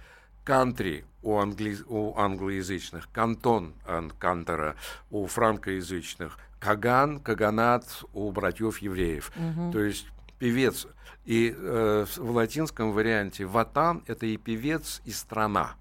Кантри 0.44 1.04
у, 1.22 1.38
англи... 1.38 1.76
у 1.86 2.16
англоязычных, 2.16 3.10
кантон 3.12 3.74
ан- 3.86 4.12
кантора 4.18 4.76
у 5.10 5.26
франкоязычных, 5.26 6.38
каган, 6.58 7.20
каганат 7.20 7.84
у 8.12 8.30
братьев 8.30 8.78
евреев. 8.78 9.32
То 9.72 9.80
есть 9.80 10.06
певец. 10.38 10.86
И 11.24 11.54
э, 11.56 12.06
в 12.16 12.30
латинском 12.30 12.92
варианте 12.92 13.44
ватан— 13.44 14.02
это 14.06 14.24
и 14.26 14.36
певец, 14.36 15.02
и 15.04 15.10
страна. 15.10 15.76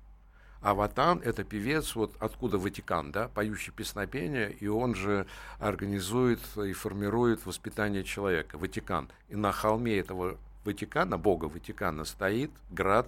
А 0.62 0.74
Ватан— 0.74 1.22
это 1.24 1.44
певец, 1.44 1.96
вот 1.96 2.16
откуда 2.20 2.58
Ватикан, 2.58 3.12
да, 3.12 3.28
поющий 3.30 3.72
песнопение, 3.72 4.52
и 4.52 4.68
он 4.68 4.96
же 4.96 5.28
организует 5.60 6.40
и 6.58 6.74
формирует 6.74 7.46
воспитание 7.46 8.04
человека, 8.04 8.58
Ватикан. 8.58 9.08
И 9.30 9.36
на 9.36 9.52
холме 9.52 9.98
этого 9.98 10.38
Ватикана, 10.66 11.18
бога 11.18 11.46
Ватикана, 11.46 12.06
стоит 12.06 12.52
град, 12.72 13.08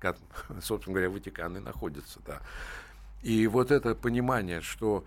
как, 0.00 0.16
собственно 0.62 0.94
говоря, 0.94 1.10
Ватикан 1.10 1.58
и 1.58 1.60
находится, 1.60 2.20
да. 2.26 2.40
И 3.22 3.46
вот 3.46 3.70
это 3.70 3.94
понимание, 3.94 4.62
что 4.62 5.04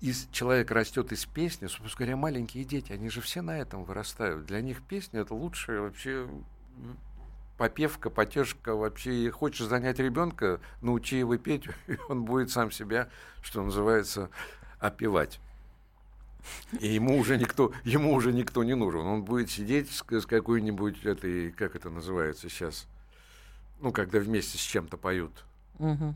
из, 0.00 0.28
человек 0.32 0.70
растет 0.70 1.12
из 1.12 1.24
песни, 1.24 1.66
собственно 1.66 1.96
говоря, 1.96 2.16
маленькие 2.16 2.64
дети, 2.64 2.92
они 2.92 3.08
же 3.08 3.20
все 3.20 3.42
на 3.42 3.58
этом 3.58 3.84
вырастают. 3.84 4.46
Для 4.46 4.60
них 4.60 4.82
песня 4.82 5.20
это 5.20 5.34
лучшее 5.34 5.80
вообще 5.80 6.28
попевка, 7.56 8.10
потешка 8.10 8.74
вообще. 8.74 9.30
Хочешь 9.30 9.66
занять 9.66 9.98
ребенка, 9.98 10.60
научи 10.82 11.18
его 11.18 11.36
петь, 11.36 11.64
и 11.86 11.96
он 12.08 12.24
будет 12.24 12.50
сам 12.50 12.70
себя, 12.70 13.08
что 13.42 13.62
называется, 13.62 14.30
опевать. 14.78 15.40
И 16.78 16.88
ему 16.88 17.18
уже 17.18 17.38
никто, 17.38 17.72
ему 17.82 18.14
уже 18.14 18.32
никто 18.32 18.62
не 18.62 18.74
нужен. 18.74 19.00
Он 19.00 19.24
будет 19.24 19.50
сидеть 19.50 19.90
с, 19.90 20.04
с 20.08 20.26
какой-нибудь 20.26 21.04
этой, 21.04 21.50
как 21.50 21.74
это 21.74 21.90
называется 21.90 22.48
сейчас, 22.48 22.86
ну, 23.80 23.90
когда 23.90 24.20
вместе 24.20 24.58
с 24.58 24.60
чем-то 24.60 24.96
поют. 24.96 25.44
Угу. 25.78 26.14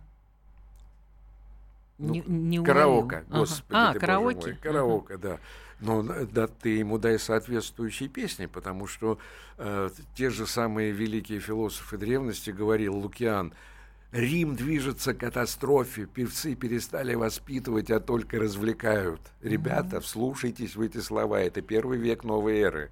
Ну, 2.00 2.14
не, 2.14 2.22
не 2.26 2.64
караоке, 2.64 3.24
господи, 3.28 3.76
ага. 3.76 3.90
а, 3.90 4.00
караоке. 4.00 4.46
мой, 4.46 4.56
караоке, 4.56 5.14
ага. 5.14 5.22
да. 5.22 5.38
Но 5.80 6.02
да, 6.02 6.46
ты 6.46 6.70
ему 6.76 6.98
дай 6.98 7.18
соответствующие 7.18 8.08
песни, 8.08 8.46
потому 8.46 8.86
что 8.86 9.18
э, 9.58 9.90
те 10.14 10.30
же 10.30 10.46
самые 10.46 10.92
великие 10.92 11.40
философы 11.40 11.96
древности 11.96 12.50
говорил 12.50 12.96
Лукиан, 12.96 13.54
Рим 14.12 14.56
движется 14.56 15.14
к 15.14 15.18
катастрофе, 15.18 16.06
певцы 16.06 16.54
перестали 16.54 17.14
воспитывать, 17.14 17.90
а 17.90 18.00
только 18.00 18.38
развлекают. 18.38 19.20
Ребята, 19.40 19.96
mm-hmm. 19.96 20.00
вслушайтесь 20.00 20.76
в 20.76 20.80
эти 20.80 20.98
слова, 20.98 21.40
это 21.40 21.62
первый 21.62 21.98
век 21.98 22.24
новой 22.24 22.58
эры. 22.58 22.90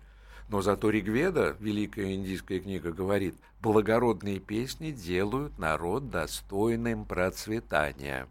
Но 0.48 0.62
зато 0.62 0.90
Ригведа, 0.90 1.56
великая 1.60 2.14
индийская 2.14 2.60
книга, 2.60 2.92
говорит, 2.92 3.34
благородные 3.60 4.38
песни 4.38 4.92
делают 4.92 5.58
народ 5.58 6.08
достойным 6.08 7.04
процветания. 7.04 8.28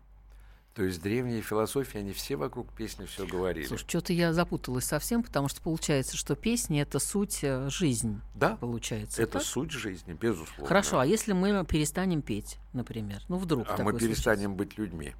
То 0.77 0.83
есть 0.83 1.01
древние 1.01 1.41
философии, 1.41 1.97
они 1.97 2.13
все 2.13 2.35
вокруг 2.35 2.71
песни 2.71 3.07
все 3.07 3.25
говорили. 3.25 3.65
Слушай, 3.65 3.87
что-то 3.87 4.13
я 4.13 4.31
запуталась 4.31 4.85
совсем, 4.85 5.23
потому 5.23 5.47
что 5.47 5.59
получается, 5.59 6.15
что 6.15 6.35
песни— 6.35 6.79
это 6.81 6.99
суть 6.99 7.39
э, 7.41 7.67
жизни. 7.71 8.21
Да, 8.35 8.57
получается. 8.57 9.23
Это 9.23 9.39
так? 9.39 9.41
суть 9.41 9.71
жизни, 9.71 10.13
безусловно. 10.13 10.67
Хорошо, 10.67 10.99
а 10.99 11.05
если 11.07 11.33
мы 11.33 11.65
перестанем 11.65 12.21
петь, 12.21 12.59
например? 12.73 13.23
Ну, 13.27 13.37
вдруг 13.37 13.65
А 13.67 13.81
мы 13.81 13.91
перестанем 13.97 14.55
случится. 14.55 14.57
быть 14.65 14.77
людьми. 14.77 15.15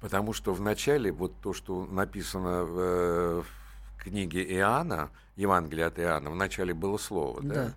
Потому 0.00 0.32
что 0.32 0.52
в 0.52 0.60
начале, 0.60 1.12
вот 1.12 1.32
то, 1.40 1.52
что 1.52 1.86
написано 1.86 2.64
в, 2.64 2.78
э, 2.80 3.42
в 3.42 4.02
книге 4.02 4.42
Иоанна, 4.56 5.10
Евангелие 5.36 5.86
от 5.86 6.00
Иоанна, 6.00 6.30
в 6.30 6.34
начале 6.34 6.74
было 6.74 6.98
слово, 6.98 7.40
да? 7.40 7.54
да? 7.54 7.74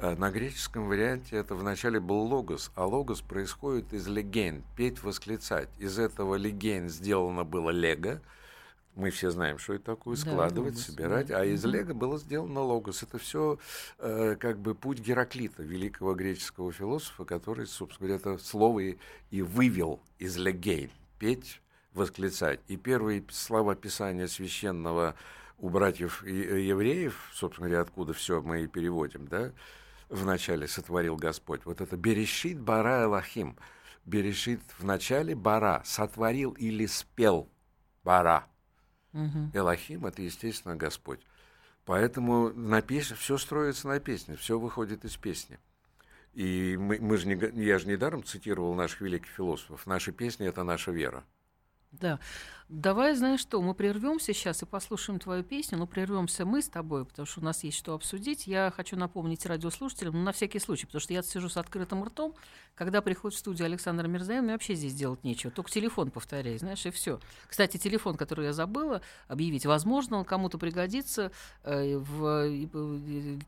Э, 0.00 0.16
на 0.16 0.30
греческом 0.30 0.88
варианте 0.88 1.36
это 1.36 1.54
вначале 1.54 2.00
был 2.00 2.22
логос, 2.22 2.72
а 2.74 2.86
логос 2.86 3.20
происходит 3.20 3.92
из 3.92 4.06
леген, 4.08 4.64
петь, 4.74 5.02
восклицать. 5.02 5.68
Из 5.78 5.98
этого 5.98 6.36
леген 6.36 6.88
сделано 6.88 7.44
было 7.44 7.68
лего, 7.68 8.20
мы 8.96 9.10
все 9.10 9.30
знаем, 9.30 9.58
что 9.58 9.74
это 9.74 9.84
такое, 9.84 10.16
складывать, 10.16 10.74
да, 10.74 10.80
собирать, 10.80 11.26
да. 11.28 11.40
а 11.40 11.44
из 11.44 11.64
лего 11.64 11.92
было 11.92 12.18
сделано 12.18 12.60
логос. 12.60 13.02
Это 13.02 13.18
все 13.18 13.58
э, 13.98 14.36
как 14.40 14.58
бы 14.58 14.74
путь 14.74 15.00
Гераклита, 15.00 15.62
великого 15.62 16.14
греческого 16.14 16.72
философа, 16.72 17.24
который, 17.24 17.66
собственно 17.66 18.08
говоря, 18.08 18.32
это 18.32 18.42
слово 18.42 18.80
и, 18.80 18.98
и 19.30 19.42
вывел 19.42 20.00
из 20.18 20.36
легейн, 20.38 20.90
петь, 21.18 21.60
восклицать. 21.92 22.60
И 22.68 22.76
первые 22.78 23.22
слова 23.30 23.74
Писания 23.74 24.28
священного 24.28 25.14
у 25.58 25.68
братьев 25.68 26.26
евреев, 26.26 27.30
собственно 27.34 27.68
говоря, 27.68 27.82
откуда 27.82 28.14
все 28.14 28.40
мы 28.40 28.62
и 28.62 28.66
переводим, 28.66 29.28
да, 29.28 29.52
вначале 30.10 30.68
сотворил 30.68 31.16
Господь. 31.16 31.64
Вот 31.64 31.80
это 31.80 31.96
Берешит 31.96 32.60
Бара 32.60 33.04
Элахим. 33.04 33.56
Берешит 34.04 34.60
в 34.78 34.84
начале 34.84 35.34
Бара. 35.34 35.82
Сотворил 35.84 36.52
или 36.52 36.86
спел 36.86 37.48
Бара. 38.04 38.46
Угу. 39.12 39.50
Элохим 39.54 40.06
это, 40.06 40.22
естественно, 40.22 40.76
Господь. 40.76 41.20
Поэтому 41.84 42.50
на 42.50 42.82
песне 42.82 43.16
все 43.16 43.38
строится 43.38 43.88
на 43.88 43.98
песне, 44.00 44.36
все 44.36 44.58
выходит 44.58 45.04
из 45.04 45.16
песни. 45.16 45.58
И 46.32 46.76
мы, 46.78 46.98
мы 47.00 47.16
же 47.16 47.26
не, 47.26 47.64
я 47.64 47.78
же 47.78 47.88
недаром 47.88 48.22
цитировал 48.22 48.74
наших 48.74 49.00
великих 49.00 49.28
философов. 49.28 49.86
Наши 49.86 50.12
песни 50.12 50.46
это 50.46 50.62
наша 50.62 50.92
вера. 50.92 51.24
Да. 51.90 52.20
Давай, 52.72 53.16
знаешь 53.16 53.40
что, 53.40 53.60
мы 53.60 53.74
прервемся 53.74 54.32
сейчас 54.32 54.62
и 54.62 54.64
послушаем 54.64 55.18
твою 55.18 55.42
песню, 55.42 55.76
но 55.76 55.88
прервемся 55.88 56.44
мы 56.44 56.62
с 56.62 56.68
тобой, 56.68 57.04
потому 57.04 57.26
что 57.26 57.40
у 57.40 57.42
нас 57.42 57.64
есть 57.64 57.76
что 57.76 57.94
обсудить. 57.94 58.46
Я 58.46 58.72
хочу 58.76 58.96
напомнить 58.96 59.44
радиослушателям, 59.44 60.14
ну, 60.14 60.22
на 60.22 60.30
всякий 60.30 60.60
случай, 60.60 60.86
потому 60.86 61.00
что 61.00 61.12
я 61.12 61.24
сижу 61.24 61.48
с 61.48 61.56
открытым 61.56 62.04
ртом, 62.04 62.32
когда 62.76 63.02
приходит 63.02 63.36
в 63.36 63.40
студию 63.40 63.66
Александр 63.66 64.06
Мирзаев, 64.06 64.44
мне 64.44 64.52
вообще 64.52 64.74
здесь 64.74 64.94
делать 64.94 65.24
нечего, 65.24 65.50
только 65.50 65.68
телефон 65.68 66.12
повторяй, 66.12 66.58
знаешь, 66.58 66.86
и 66.86 66.90
все. 66.90 67.18
Кстати, 67.48 67.76
телефон, 67.76 68.16
который 68.16 68.46
я 68.46 68.52
забыла 68.52 69.02
объявить, 69.26 69.66
возможно, 69.66 70.18
он 70.18 70.24
кому-то 70.24 70.56
пригодится, 70.56 71.32
э, 71.64 71.96
в, 71.96 72.46
э, 72.46 72.68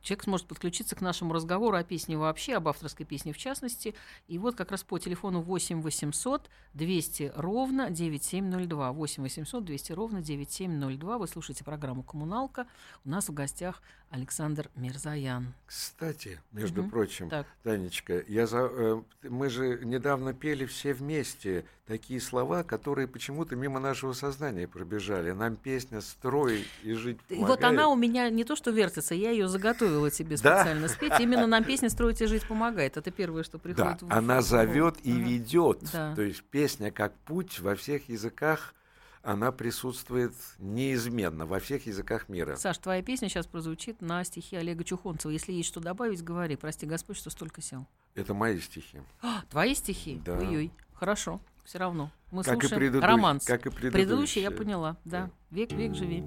человек 0.02 0.24
сможет 0.24 0.48
подключиться 0.48 0.96
к 0.96 1.00
нашему 1.00 1.32
разговору 1.32 1.76
о 1.76 1.84
песне 1.84 2.18
вообще, 2.18 2.56
об 2.56 2.66
авторской 2.66 3.06
песне 3.06 3.32
в 3.32 3.38
частности, 3.38 3.94
и 4.26 4.36
вот 4.36 4.56
как 4.56 4.72
раз 4.72 4.82
по 4.82 4.98
телефону 4.98 5.42
8 5.42 5.80
800 5.80 6.50
200 6.74 7.32
ровно 7.36 7.88
9702, 7.88 8.92
8 8.92 9.11
8 9.18 9.22
800 9.22 9.64
200 9.64 9.92
ровно 9.92 10.22
9702. 10.22 11.18
Вы 11.18 11.28
слушаете 11.28 11.64
программу 11.64 12.02
«Коммуналка». 12.02 12.66
У 13.04 13.10
нас 13.10 13.28
в 13.28 13.34
гостях 13.34 13.82
Александр 14.10 14.70
Мирзаян. 14.74 15.52
Кстати, 15.66 16.40
между 16.52 16.82
угу. 16.82 16.90
прочим, 16.90 17.28
так. 17.28 17.46
Танечка, 17.62 18.22
я 18.28 18.46
за, 18.46 18.68
э, 18.70 19.02
мы 19.24 19.48
же 19.50 19.80
недавно 19.84 20.32
пели 20.32 20.64
все 20.66 20.94
вместе 20.94 21.64
такие 21.86 22.20
слова, 22.20 22.62
которые 22.62 23.08
почему-то 23.08 23.56
мимо 23.56 23.80
нашего 23.80 24.12
сознания 24.12 24.66
пробежали. 24.66 25.32
Нам 25.32 25.56
песня 25.56 26.00
«Строй 26.00 26.66
и 26.82 26.92
жить 26.92 27.20
помогает». 27.22 27.48
Вот 27.48 27.64
она 27.64 27.88
у 27.88 27.96
меня 27.96 28.30
не 28.30 28.44
то 28.44 28.56
что 28.56 28.70
вертится, 28.70 29.14
я 29.14 29.30
ее 29.30 29.48
заготовила 29.48 30.10
тебе 30.10 30.36
специально 30.36 30.88
спеть. 30.88 31.12
Именно 31.18 31.46
нам 31.46 31.64
песня 31.64 31.90
«Строить 31.90 32.20
и 32.22 32.26
жить 32.26 32.46
помогает». 32.46 32.96
Это 32.96 33.10
первое, 33.10 33.42
что 33.42 33.58
приходит 33.58 33.98
да, 34.00 34.06
в 34.06 34.12
она 34.12 34.40
зовет 34.42 34.96
и 35.02 35.12
ведет. 35.12 35.80
Да. 35.92 36.14
То 36.14 36.22
есть 36.22 36.42
песня 36.44 36.90
как 36.90 37.14
путь 37.26 37.60
во 37.60 37.74
всех 37.74 38.08
языках 38.08 38.74
она 39.22 39.52
присутствует 39.52 40.34
неизменно 40.58 41.46
во 41.46 41.60
всех 41.60 41.86
языках 41.86 42.28
мира. 42.28 42.56
Саш, 42.56 42.78
твоя 42.78 43.02
песня 43.02 43.28
сейчас 43.28 43.46
прозвучит 43.46 44.02
на 44.02 44.24
стихи 44.24 44.56
Олега 44.56 44.84
Чухонцева. 44.84 45.30
Если 45.30 45.52
есть 45.52 45.68
что 45.68 45.80
добавить, 45.80 46.22
говори. 46.22 46.56
Прости 46.56 46.86
Господь, 46.86 47.16
что 47.16 47.30
столько 47.30 47.62
сел. 47.62 47.86
Это 48.14 48.34
мои 48.34 48.58
стихи. 48.60 48.98
А, 49.22 49.42
твои 49.48 49.74
стихи? 49.74 50.20
Да. 50.24 50.36
Ой-ой. 50.38 50.72
Хорошо, 50.92 51.40
все 51.64 51.78
равно. 51.78 52.10
Мы 52.30 52.42
как 52.42 52.60
слушаем 52.60 52.76
и 52.76 52.84
предыдущ... 52.84 53.06
романс. 53.06 53.44
Как 53.44 53.66
и 53.66 53.70
предыдущий. 53.70 53.92
предыдущий 53.92 54.42
я 54.42 54.50
поняла, 54.50 54.96
да. 55.04 55.26
да. 55.26 55.30
Век, 55.50 55.72
век 55.72 55.94
живи. 55.94 56.24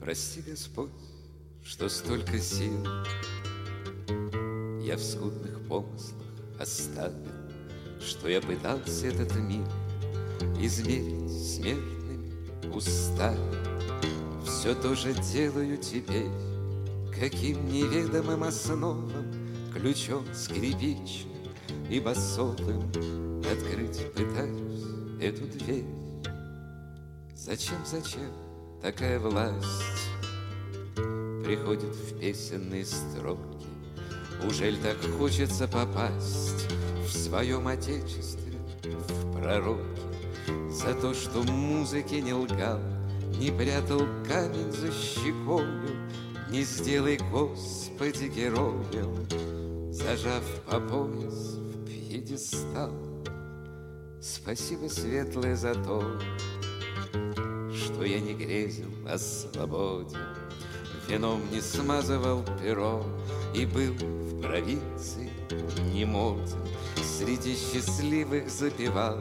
Прости, 0.00 0.42
Господь, 0.42 0.90
что 1.64 1.88
столько 1.88 2.38
сил 2.38 2.84
Я 4.80 4.96
в 4.96 5.00
скудных 5.00 5.66
помыслах 5.68 6.22
оставил, 6.60 7.32
Что 8.00 8.28
я 8.28 8.40
пытался 8.40 9.08
этот 9.08 9.34
мир 9.36 9.66
измерить 10.60 11.30
смертными 11.30 12.74
устами. 12.74 13.56
Все 14.44 14.74
то 14.74 14.94
же 14.94 15.12
делаю 15.14 15.76
теперь, 15.78 16.30
каким 17.18 17.66
неведомым 17.68 18.44
основам 18.44 19.10
Ключом 19.74 20.24
скрипичным 20.34 21.32
и 21.90 22.00
басовым 22.00 22.88
Открыть 23.40 24.12
пытаюсь 24.14 24.84
эту 25.20 25.46
дверь. 25.46 25.84
Зачем, 27.34 27.76
зачем 27.84 28.32
такая 28.82 29.20
власть 29.20 30.10
Приходит 31.44 31.94
в 31.94 32.18
песенные 32.18 32.84
строки? 32.84 33.66
Ужель 34.46 34.78
так 34.78 34.96
хочется 35.18 35.68
попасть 35.68 36.66
В 37.04 37.08
своем 37.08 37.68
отечестве, 37.68 38.58
в 38.82 39.32
пророки? 39.32 40.05
За 40.70 40.94
то, 40.94 41.14
что 41.14 41.42
музыке 41.42 42.20
не 42.20 42.32
лгал, 42.32 42.80
Не 43.38 43.50
прятал 43.50 44.00
камень 44.26 44.72
за 44.72 44.92
щекою, 44.92 45.96
Не 46.50 46.62
сделай, 46.62 47.18
Господи, 47.30 48.26
героем, 48.28 49.26
Зажав 49.92 50.44
по 50.66 50.78
пояс 50.80 51.56
в 51.56 51.86
пьедестал. 51.86 52.92
Спасибо, 54.20 54.88
светлое, 54.88 55.56
за 55.56 55.74
то, 55.74 56.02
Что 57.72 58.04
я 58.04 58.20
не 58.20 58.34
грезил 58.34 58.90
о 59.08 59.18
свободе, 59.18 60.16
Вином 61.08 61.40
не 61.52 61.60
смазывал 61.60 62.44
перо 62.60 63.04
И 63.54 63.64
был 63.66 63.92
в 63.92 64.40
провинции 64.42 65.30
не 65.92 66.04
моден 66.04 66.58
Среди 66.96 67.54
счастливых 67.54 68.50
запевал 68.50 69.18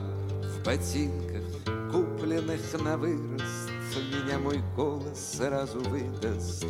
ботинках, 0.66 1.44
купленных 1.92 2.62
на 2.84 2.98
вырост 2.98 3.70
Меня 3.96 4.40
мой 4.40 4.62
голос 4.76 5.38
сразу 5.38 5.80
выдаст 5.80 6.66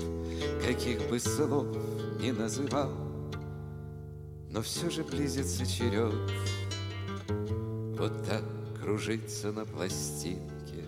Каких 0.65 1.09
бы 1.09 1.19
слов 1.19 1.65
не 2.19 2.31
называл. 2.31 2.91
Но 4.51 4.61
все 4.61 4.89
же 4.89 5.03
близится 5.03 5.65
черед 5.65 6.13
Вот 7.97 8.25
так 8.25 8.43
кружиться 8.81 9.51
на 9.51 9.65
пластинке 9.65 10.85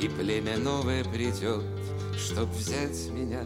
И 0.00 0.08
племя 0.08 0.56
новое 0.58 1.04
придет 1.04 1.64
Чтоб 2.16 2.48
взять 2.50 3.10
меня 3.10 3.44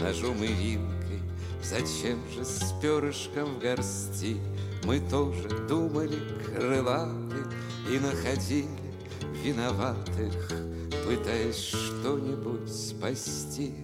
ножом 0.00 0.42
и 0.42 0.48
вилкой 0.48 1.22
Зачем 1.62 2.18
же 2.32 2.44
с 2.44 2.74
перышком 2.80 3.56
в 3.56 3.60
горсти 3.60 4.36
Мы 4.84 5.00
тоже 5.00 5.48
думали 5.68 6.18
крылаты 6.46 7.36
И 7.90 7.98
находили 7.98 8.68
виноватых. 9.42 10.52
Пытаясь 11.06 11.56
что-нибудь 11.56 12.70
спасти 12.70 13.74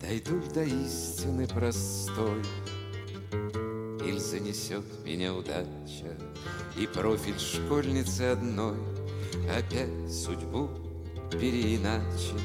Дойду 0.00 0.40
до 0.54 0.62
истины 0.62 1.46
простой. 1.46 2.42
Иль 4.06 4.20
занесет 4.20 4.84
меня 5.04 5.34
удача 5.34 6.16
И 6.76 6.86
профиль 6.86 7.38
школьницы 7.38 8.22
одной. 8.22 8.76
Опять 9.56 10.12
судьбу 10.12 10.70
переиначит 11.32 12.40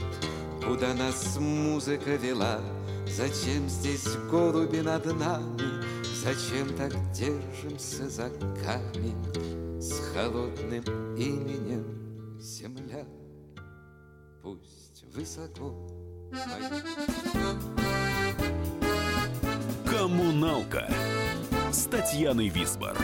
Куда 0.66 0.94
нас 0.94 1.38
музыка 1.38 2.16
вела. 2.16 2.60
Зачем 3.08 3.68
здесь 3.68 4.08
голуби 4.30 4.78
над 4.78 5.06
нами 5.06 5.81
Зачем 6.24 6.70
так 6.78 6.94
держимся 7.14 8.08
за 8.08 8.30
камень 8.64 9.82
С 9.82 10.14
холодным 10.14 10.84
именем 11.16 12.40
земля 12.40 13.06
Пусть 14.44 15.04
высоко 15.16 15.74
стоит. 16.32 16.84
Коммуналка 19.90 20.92
с 21.72 21.86
Татьяной 21.86 22.50
Висбор. 22.50 22.96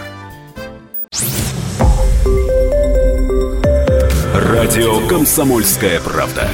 Радио 4.35 5.07
Комсомольская 5.07 5.99
правда". 6.01 6.47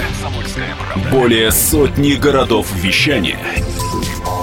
Более 1.12 1.52
сотни 1.52 2.14
городов 2.14 2.74
вещания 2.74 3.40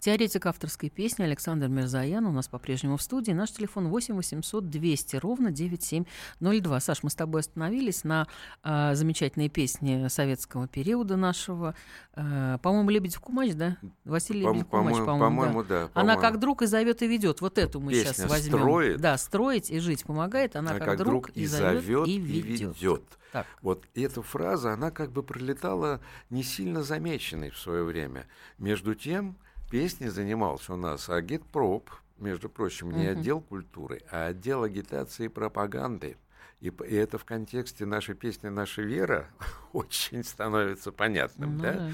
Теоретик 0.00 0.46
авторской 0.46 0.88
песни 0.88 1.24
Александр 1.24 1.68
Мирзаян 1.68 2.24
у 2.24 2.32
нас 2.32 2.48
по-прежнему 2.48 2.96
в 2.96 3.02
студии. 3.02 3.32
Наш 3.32 3.50
телефон 3.50 3.88
8 3.88 4.14
800 4.14 4.70
200 4.70 5.16
ровно 5.16 5.50
9702. 5.50 6.80
Саш, 6.80 7.02
мы 7.02 7.10
с 7.10 7.14
тобой 7.14 7.42
остановились 7.42 8.02
на 8.02 8.26
э, 8.64 8.94
замечательной 8.94 9.50
песне 9.50 10.08
советского 10.08 10.66
периода 10.68 11.16
нашего. 11.16 11.74
Э, 12.14 12.56
по-моему, 12.62 12.88
Лебедев 12.88 13.20
Кумач, 13.20 13.52
да? 13.52 13.76
Василий 14.06 14.42
По- 14.44 14.48
Лебедев 14.48 14.68
Кумач, 14.68 14.94
по-моему, 14.94 15.06
по-моему, 15.06 15.36
по-моему, 15.42 15.64
да, 15.64 15.82
Она 15.82 15.90
по-моему. 16.14 16.20
как 16.22 16.40
друг 16.40 16.62
и 16.62 16.66
зовет 16.66 17.02
и 17.02 17.06
ведет. 17.06 17.42
Вот 17.42 17.58
эту 17.58 17.78
мы 17.78 17.92
Песня 17.92 18.14
сейчас 18.14 18.30
возьмем. 18.30 18.58
«Строит». 18.58 19.00
Да, 19.02 19.18
строить 19.18 19.70
и 19.70 19.80
жить 19.80 20.04
помогает. 20.04 20.56
Она, 20.56 20.70
Она 20.70 20.80
как, 20.80 20.96
друг, 20.96 21.28
и 21.30 21.44
зовет 21.44 22.08
и 22.08 22.18
ведет. 22.18 22.74
ведет. 22.74 23.02
Так. 23.32 23.46
Вот 23.60 23.84
эта 23.94 24.22
фраза, 24.22 24.72
она 24.72 24.90
как 24.90 25.12
бы 25.12 25.22
пролетала 25.22 26.00
не 26.30 26.42
сильно 26.42 26.82
замеченной 26.82 27.50
в 27.50 27.58
свое 27.58 27.84
время. 27.84 28.26
Между 28.56 28.94
тем, 28.94 29.36
песней 29.70 30.08
занимался 30.08 30.74
у 30.74 30.76
нас 30.76 31.08
агитпроп, 31.08 31.90
между 32.18 32.50
прочим, 32.50 32.90
не 32.90 33.06
отдел 33.06 33.40
культуры, 33.40 34.02
а 34.10 34.26
отдел 34.26 34.64
агитации 34.64 35.26
и 35.26 35.28
пропаганды. 35.28 36.16
И, 36.60 36.68
и 36.68 36.94
это 36.94 37.16
в 37.16 37.24
контексте 37.24 37.86
нашей 37.86 38.14
песни 38.14 38.48
«Наша 38.48 38.82
вера» 38.82 39.30
очень 39.72 40.22
становится 40.22 40.92
понятным. 40.92 41.56
Ну 41.56 41.62
да? 41.62 41.72
да. 41.72 41.90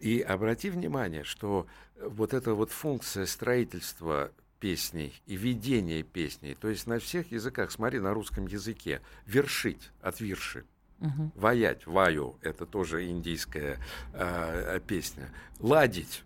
И 0.00 0.20
обрати 0.20 0.70
внимание, 0.70 1.22
что 1.22 1.68
вот 2.00 2.34
эта 2.34 2.54
вот 2.54 2.72
функция 2.72 3.26
строительства 3.26 4.32
песней 4.58 5.22
и 5.26 5.36
ведения 5.36 6.02
песней, 6.02 6.54
то 6.54 6.68
есть 6.68 6.86
на 6.86 6.98
всех 6.98 7.30
языках, 7.30 7.70
смотри, 7.70 8.00
на 8.00 8.12
русском 8.12 8.46
языке, 8.46 9.02
вершить 9.26 9.90
от 10.00 10.20
вирши, 10.20 10.64
Мгм. 10.98 11.32
ваять, 11.34 11.86
ваю, 11.86 12.38
это 12.40 12.66
тоже 12.66 13.06
индийская 13.08 13.78
э, 14.14 14.80
песня, 14.86 15.30
ладить 15.60 16.24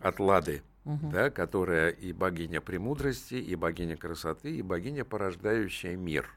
от 0.00 0.18
лады, 0.18 0.62
Мгм. 0.84 1.10
да, 1.10 1.30
которая 1.30 1.90
и 1.90 2.12
богиня 2.12 2.60
премудрости, 2.60 3.34
и 3.34 3.54
богиня 3.54 3.96
красоты, 3.96 4.56
и 4.56 4.62
богиня, 4.62 5.04
порождающая 5.04 5.96
мир. 5.96 6.28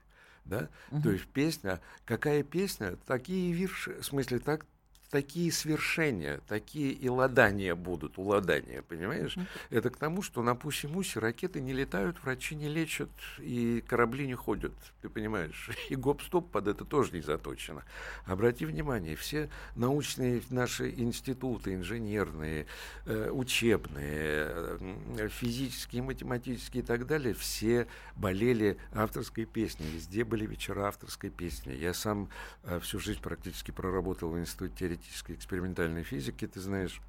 Да? 0.46 0.70
То 1.02 1.10
есть 1.10 1.26
песня, 1.28 1.80
какая 2.06 2.44
песня, 2.44 2.98
такие 3.08 3.54
вирши, 3.54 4.02
в 4.02 4.06
смысле, 4.06 4.40
так, 4.40 4.66
такие 5.14 5.52
свершения, 5.52 6.42
такие 6.48 6.92
и 6.92 7.08
ладания 7.08 7.76
будут, 7.76 8.18
уладания, 8.18 8.82
понимаешь? 8.82 9.38
Это 9.70 9.92
к 9.92 9.98
тому, 9.98 10.24
что 10.24 10.42
на 10.42 10.56
Пуси-Мусе 10.56 11.20
ракеты 11.20 11.62
не 11.62 11.72
летают, 11.72 12.18
врачи 12.24 12.56
не 12.56 12.68
лечат, 12.68 13.12
и 13.38 13.84
корабли 13.88 14.26
не 14.26 14.34
ходят, 14.34 14.74
ты 15.04 15.10
понимаешь? 15.10 15.70
И 15.90 15.96
гоп-стоп 15.96 16.50
под 16.50 16.68
это 16.68 16.84
тоже 16.84 17.12
не 17.12 17.22
заточено. 17.22 17.84
Обрати 18.26 18.66
внимание, 18.66 19.16
все 19.16 19.52
научные 19.76 20.42
наши 20.50 20.90
институты, 20.90 21.76
инженерные, 21.76 22.66
э, 23.06 23.30
учебные, 23.30 24.48
э, 24.50 25.30
физические, 25.30 26.02
математические 26.02 26.82
и 26.82 26.86
так 26.86 27.06
далее, 27.06 27.36
все 27.36 27.86
болели 28.16 28.80
авторской 28.96 29.46
песней. 29.46 29.86
Везде 29.94 30.24
были 30.24 30.48
вечера 30.48 30.88
авторской 30.88 31.30
песни. 31.30 31.74
Я 31.74 31.94
сам 31.94 32.30
э, 32.64 32.80
всю 32.80 32.98
жизнь 32.98 33.22
практически 33.22 33.70
проработал 33.70 34.30
в 34.30 34.40
Институте 34.40 34.74
теоретической 35.04 35.36
экспериментальной 35.36 36.04
физики, 36.04 36.48
ты 36.48 36.60
знаешь. 36.60 37.02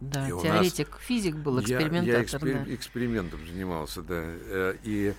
Да, 0.00 0.26
И 0.28 0.32
у 0.32 0.36
нас- 0.36 0.44
теоретик, 0.44 0.98
физик 1.00 1.36
был, 1.36 1.58
Я- 1.58 1.62
экспериментатор. 1.78 2.06
Я, 2.06 2.22
экспер- 2.22 2.64
да. 2.66 2.74
экспериментом 2.74 3.46
занимался, 3.46 4.02
да. 4.02 4.14
Э, 4.24 4.74
И, 4.84 5.14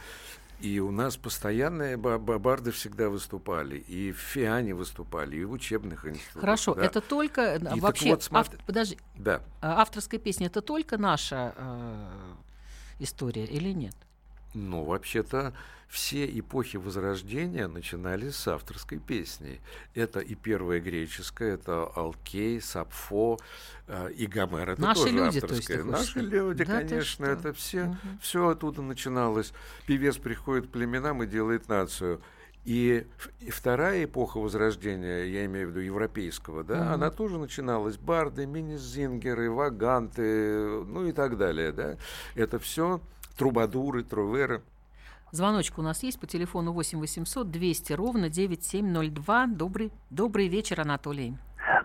и 0.62 0.80
у 0.80 0.92
нас 0.92 1.16
постоянные 1.18 1.98
ба- 1.98 2.18
ба- 2.18 2.40
барды 2.40 2.72
всегда 2.72 3.10
выступали. 3.10 3.78
И 3.78 4.12
в 4.12 4.18
ФИАНе 4.18 4.74
выступали, 4.74 5.38
и 5.38 5.44
в 5.46 5.52
учебных 5.52 6.06
институтах. 6.06 6.42
Хорошо, 6.42 6.74
да. 6.74 6.86
это 6.86 7.02
только 7.02 7.42
э, 7.42 7.60
так 7.60 7.78
вообще 7.78 8.10
вот, 8.10 8.24
смотри- 8.24 8.58
ав- 8.58 8.66
подожди, 8.66 8.98
Да. 9.16 9.42
а 9.62 9.82
авторская 9.82 10.20
песня 10.20 10.48
это 10.48 10.62
только 10.62 10.98
наша 10.98 11.54
э, 11.56 12.34
история 13.00 13.46
или 13.46 13.70
нет? 13.74 13.96
Ну, 14.54 14.84
вообще-то, 14.84 15.54
все 15.88 16.26
эпохи 16.40 16.78
Возрождения 16.78 17.68
начинались 17.68 18.36
с 18.36 18.48
авторской 18.48 19.00
песни. 19.00 19.60
Это 19.96 20.20
и 20.20 20.36
первая 20.36 20.80
греческая, 20.80 21.54
это 21.56 21.84
Алкей, 21.96 22.60
Сапфо, 22.62 23.40
э, 23.88 24.12
и 24.12 24.26
Гомер. 24.28 24.72
Это 24.72 24.82
Наши 24.82 25.02
тоже 25.02 25.14
люди, 25.16 25.40
то 25.42 25.48
есть, 25.54 25.70
авторская. 25.70 25.78
ты 25.78 25.84
хочешь 25.84 26.00
Наши 26.00 26.12
сказать? 26.12 26.30
люди, 26.32 26.64
Да 26.66 26.72
конечно, 26.80 27.26
это 27.26 27.54
все, 27.54 27.84
Мгм. 27.86 28.20
все 28.22 28.48
оттуда 28.50 28.82
начиналось. 28.82 29.54
Певец 29.86 30.18
приходит 30.18 30.68
к 30.68 30.70
племенам 30.72 31.22
и 31.24 31.28
делает 31.28 31.68
нацию. 31.68 32.22
И, 32.66 33.06
и 33.42 33.50
вторая 33.52 34.06
эпоха 34.06 34.38
Возрождения, 34.40 35.26
я 35.26 35.46
имею 35.46 35.68
в 35.68 35.72
виду 35.72 35.82
европейского, 35.82 36.64
да, 36.64 36.76
Мгм. 36.86 36.94
она 36.94 37.10
тоже 37.12 37.38
начиналась. 37.38 37.98
Барды, 37.98 38.46
мини-зингеры, 38.46 39.52
ваганты, 39.52 40.84
ну 40.86 41.06
и 41.06 41.12
так 41.12 41.38
далее, 41.38 41.72
да. 41.72 41.98
Это 42.36 42.58
все 42.60 43.02
трубадуры, 43.38 44.04
труверы. 44.04 44.62
Звоночек 45.32 45.80
у 45.80 45.82
нас 45.82 46.04
есть 46.04 46.20
по 46.20 46.28
телефону 46.28 46.74
8 46.74 47.00
800 47.00 47.50
200 47.50 47.94
ровно 47.94 48.30
9702. 48.30 49.48
Добрый, 49.48 49.92
добрый 50.12 50.48
вечер, 50.48 50.82
Анатолий. 50.82 51.36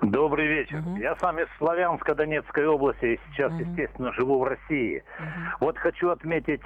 Добрый 0.03 0.47
вечер. 0.49 0.79
Мгм. 0.81 0.97
Я 0.97 1.17
сам 1.17 1.39
из 1.39 1.47
Славянска 1.57 2.15
Донецкой 2.15 2.67
области 2.67 3.15
и 3.15 3.21
сейчас, 3.31 3.51
Мгм. 3.53 3.61
естественно, 3.71 4.13
живу 4.13 4.39
в 4.41 4.45
России. 4.45 5.03
Вот 5.61 5.79
хочу 5.79 6.11
отметить 6.11 6.61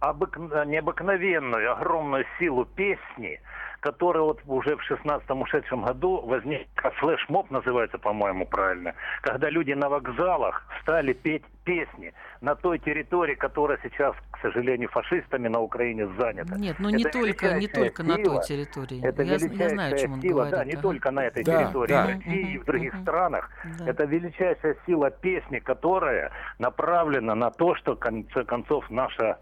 обык- 0.00 0.66
необыкновенную, 0.66 1.72
огромную 1.72 2.24
силу 2.38 2.64
песни, 2.64 3.40
который 3.86 4.22
вот 4.22 4.40
уже 4.46 4.74
в 4.76 4.90
16-м 4.90 5.42
ушедшем 5.42 5.82
году 5.82 6.20
возник, 6.26 6.66
как 6.74 6.92
флешмоб 6.94 7.48
называется, 7.52 7.98
по-моему, 7.98 8.44
правильно, 8.44 8.94
когда 9.22 9.48
люди 9.48 9.72
на 9.74 9.88
вокзалах 9.88 10.66
стали 10.82 11.12
петь 11.12 11.44
песни 11.62 12.12
на 12.40 12.56
той 12.56 12.80
территории, 12.80 13.36
которая 13.36 13.78
сейчас, 13.84 14.14
к 14.32 14.38
сожалению, 14.42 14.88
фашистами 14.88 15.46
на 15.46 15.60
Украине 15.60 16.08
занята. 16.18 16.56
Нет, 16.56 16.76
ну 16.80 16.90
не 16.90 17.04
Это 17.04 17.12
только, 17.12 17.54
не 17.54 17.68
только 17.68 18.02
сила, 18.02 18.16
на 18.16 18.24
той 18.24 18.42
территории. 18.42 19.04
Это 19.06 19.22
я, 19.22 19.34
величайшая 19.34 19.68
я 19.68 19.74
знаю, 19.74 19.94
о 19.94 19.98
чем 19.98 20.12
он 20.14 20.20
сила, 20.20 20.32
говорит. 20.34 20.54
да, 20.56 20.64
не 20.64 20.72
ага. 20.72 20.82
только 20.82 21.10
на 21.12 21.24
этой 21.24 21.44
Да, 21.44 21.62
территории, 21.62 21.92
да. 21.92 22.04
в 22.04 22.08
России 22.08 22.52
и 22.54 22.58
в 22.58 22.64
других 22.64 22.92
Мгм, 22.94 23.02
странах. 23.02 23.50
Да. 23.78 23.88
Это 23.90 24.04
величайшая 24.04 24.76
сила 24.84 25.10
песни, 25.10 25.60
которая 25.60 26.32
направлена 26.58 27.36
на 27.36 27.50
то, 27.52 27.76
что 27.76 27.94
в 27.94 27.98
конце 28.00 28.44
концов 28.44 28.90
наша 28.90 29.38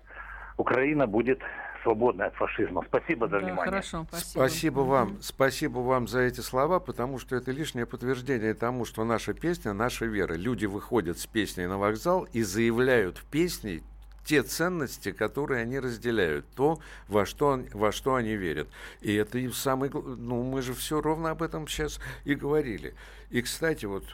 Украина 0.59 1.07
будет 1.07 1.41
свободной 1.85 2.27
от 2.27 2.35
фашизма. 2.35 2.83
Спасибо 2.89 3.29
за 3.29 3.39
Да, 3.39 3.47
внимание. 3.47 3.65
хорошо, 3.65 4.05
спасибо. 4.09 4.31
Спасибо 4.31 4.81
вам, 4.81 5.19
спасибо 5.23 5.79
вам 5.79 6.09
за 6.09 6.21
эти 6.21 6.41
слова, 6.41 6.81
потому 6.81 7.19
что 7.21 7.37
это 7.37 7.53
лишнее 7.53 7.87
подтверждение 7.87 8.55
тому, 8.55 8.85
что 8.85 9.05
наша 9.05 9.33
песня, 9.35 9.73
наша 9.73 10.07
вера. 10.07 10.35
Люди 10.35 10.67
выходят 10.67 11.19
с 11.19 11.27
песней 11.27 11.67
на 11.69 11.79
вокзал 11.79 12.25
и 12.33 12.43
заявляют 12.43 13.19
в 13.19 13.25
песне 13.27 13.83
те 14.25 14.43
ценности, 14.43 15.13
которые 15.13 15.63
они 15.63 15.79
разделяют, 15.79 16.47
то, 16.57 16.79
во 17.09 17.27
что, 17.27 17.49
он- 17.49 17.67
во 17.75 17.93
что 17.93 18.15
они 18.15 18.35
верят. 18.37 18.69
И 19.03 19.15
это 19.15 19.39
и 19.39 19.51
самый... 19.51 19.91
Ну, 19.93 20.43
мы 20.43 20.63
же 20.63 20.73
все 20.73 21.01
ровно 21.03 21.31
об 21.31 21.43
этом 21.43 21.69
сейчас 21.69 22.01
и 22.25 22.35
говорили. 22.35 22.95
И, 23.29 23.43
кстати, 23.43 23.85
вот 23.85 24.05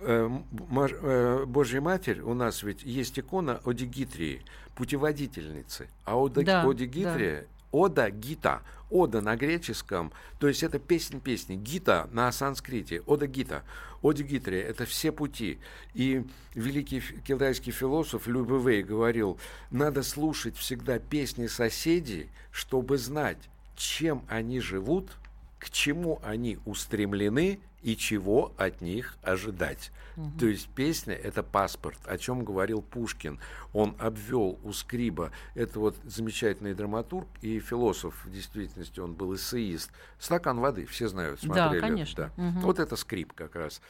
Божья 0.00 1.80
Матерь, 1.80 2.20
у 2.20 2.34
нас 2.34 2.62
ведь 2.62 2.82
есть 2.82 3.18
икона 3.18 3.60
Одигитрии, 3.64 4.42
путеводительницы. 4.74 5.88
А 6.04 6.18
Ода, 6.18 6.42
Да, 6.42 6.62
Одигитрия, 6.62 7.46
Ода 7.70 8.10
Гита, 8.10 8.62
Ода 8.90 9.20
на 9.20 9.36
греческом, 9.36 10.12
то 10.38 10.48
есть 10.48 10.62
это 10.62 10.78
песнь 10.78 11.20
песни, 11.20 11.54
Гита 11.54 12.08
на 12.12 12.32
санскрите, 12.32 13.02
Ода 13.06 13.26
Гита, 13.26 13.62
Оди 14.02 14.22
Гитрия, 14.22 14.62
это 14.62 14.86
все 14.86 15.12
пути. 15.12 15.58
И 15.94 16.24
великий 16.54 17.00
китайский 17.00 17.70
философ 17.70 18.26
Лю 18.26 18.44
Бэвэй 18.44 18.82
говорил, 18.82 19.38
надо 19.70 20.02
слушать 20.02 20.56
всегда 20.56 20.98
песни 20.98 21.46
соседей, 21.46 22.30
чтобы 22.50 22.98
знать, 22.98 23.38
чем 23.76 24.24
они 24.28 24.60
живут, 24.60 25.10
к 25.58 25.70
чему 25.70 26.20
они 26.24 26.58
устремлены 26.64 27.60
и 27.82 27.96
чего 27.96 28.52
от 28.58 28.80
них 28.80 29.16
ожидать. 29.22 29.90
То 30.38 30.46
есть 30.46 30.68
песня– 30.68 31.14
это 31.24 31.42
паспорт, 31.42 31.98
о 32.04 32.18
чем 32.18 32.44
говорил 32.44 32.82
Пушкин. 32.82 33.38
Он 33.72 33.96
обвел 33.98 34.58
у 34.64 34.72
Скриба, 34.72 35.30
это 35.54 35.80
вот 35.80 35.96
замечательный 36.04 36.74
драматург 36.74 37.26
и 37.40 37.58
философ, 37.58 38.24
в 38.26 38.30
действительности 38.30 39.00
он 39.00 39.14
был 39.14 39.34
эссеист. 39.34 39.90
«Стакан 40.18 40.60
воды», 40.60 40.84
все 40.84 41.08
знают, 41.08 41.40
Да, 41.42 41.46
смотрели. 41.68 41.80
конечно. 41.80 42.32
да. 42.36 42.42
Мгм. 42.42 42.60
Вот 42.60 42.78
это 42.78 42.96
Скриб 42.96 43.32
как 43.32 43.54
раз. 43.56 43.80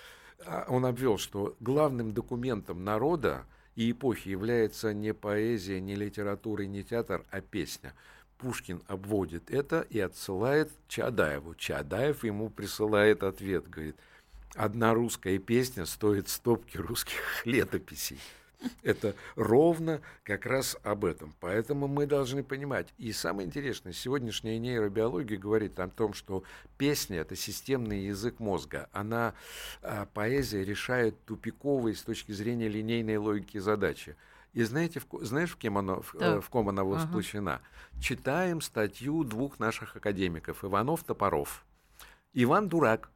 А 0.46 0.66
Он 0.68 0.86
обвел, 0.86 1.18
что 1.18 1.56
главным 1.60 2.12
документом 2.12 2.84
народа 2.84 3.44
и 3.74 3.90
эпохи 3.90 4.28
является 4.28 4.94
не 4.94 5.12
поэзия, 5.12 5.80
не 5.80 5.96
литература 5.96 6.64
и 6.64 6.68
не 6.68 6.82
театр, 6.84 7.24
а 7.30 7.40
песня. 7.40 7.92
Пушкин 8.40 8.82
обводит 8.86 9.50
это 9.50 9.82
и 9.90 10.00
отсылает 10.00 10.70
Чадаеву. 10.88 11.54
Чадаев 11.54 12.24
ему 12.24 12.48
присылает 12.48 13.22
ответ, 13.22 13.68
говорит, 13.68 13.96
одна 14.54 14.94
русская 14.94 15.38
песня 15.38 15.84
стоит 15.84 16.28
стопки 16.28 16.78
русских 16.78 17.20
летописей. 17.44 18.18
Это 18.82 19.14
ровно 19.36 20.02
как 20.22 20.44
раз 20.46 20.76
об 20.82 21.04
этом. 21.04 21.34
Поэтому 21.40 21.88
мы 21.88 22.06
должны 22.06 22.42
понимать. 22.42 22.88
И 22.98 23.12
самое 23.12 23.46
интересное, 23.46 23.92
сегодняшняя 23.92 24.58
нейробиология 24.58 25.38
говорит 25.38 25.78
о 25.78 25.88
том, 25.88 26.12
что 26.12 26.42
песня– 26.76 27.18
это 27.20 27.36
системный 27.36 28.04
язык 28.04 28.38
мозга. 28.38 28.88
Она, 28.92 29.34
а, 29.82 30.06
поэзия 30.12 30.64
решает 30.64 31.24
тупиковые 31.24 31.94
с 31.94 32.02
точки 32.02 32.32
зрения 32.32 32.68
линейной 32.68 33.16
логики 33.16 33.58
задачи. 33.58 34.16
И 34.52 34.62
знаете, 34.64 35.00
в 35.00 35.24
знаешь, 35.24 35.52
в, 35.52 35.56
кем 35.56 35.78
оно, 35.78 36.02
в, 36.02 36.14
э, 36.16 36.18
Так. 36.18 36.44
в 36.44 36.48
ком 36.48 36.68
она 36.68 36.82
Ага. 36.82 37.06
воплощена? 37.06 37.60
Читаем 38.00 38.60
статью 38.60 39.22
двух 39.24 39.58
наших 39.58 39.96
академиков, 39.96 40.64
Иванов-Топоров. 40.64 41.64
Иван 42.32 42.68
Дурак, 42.68 43.10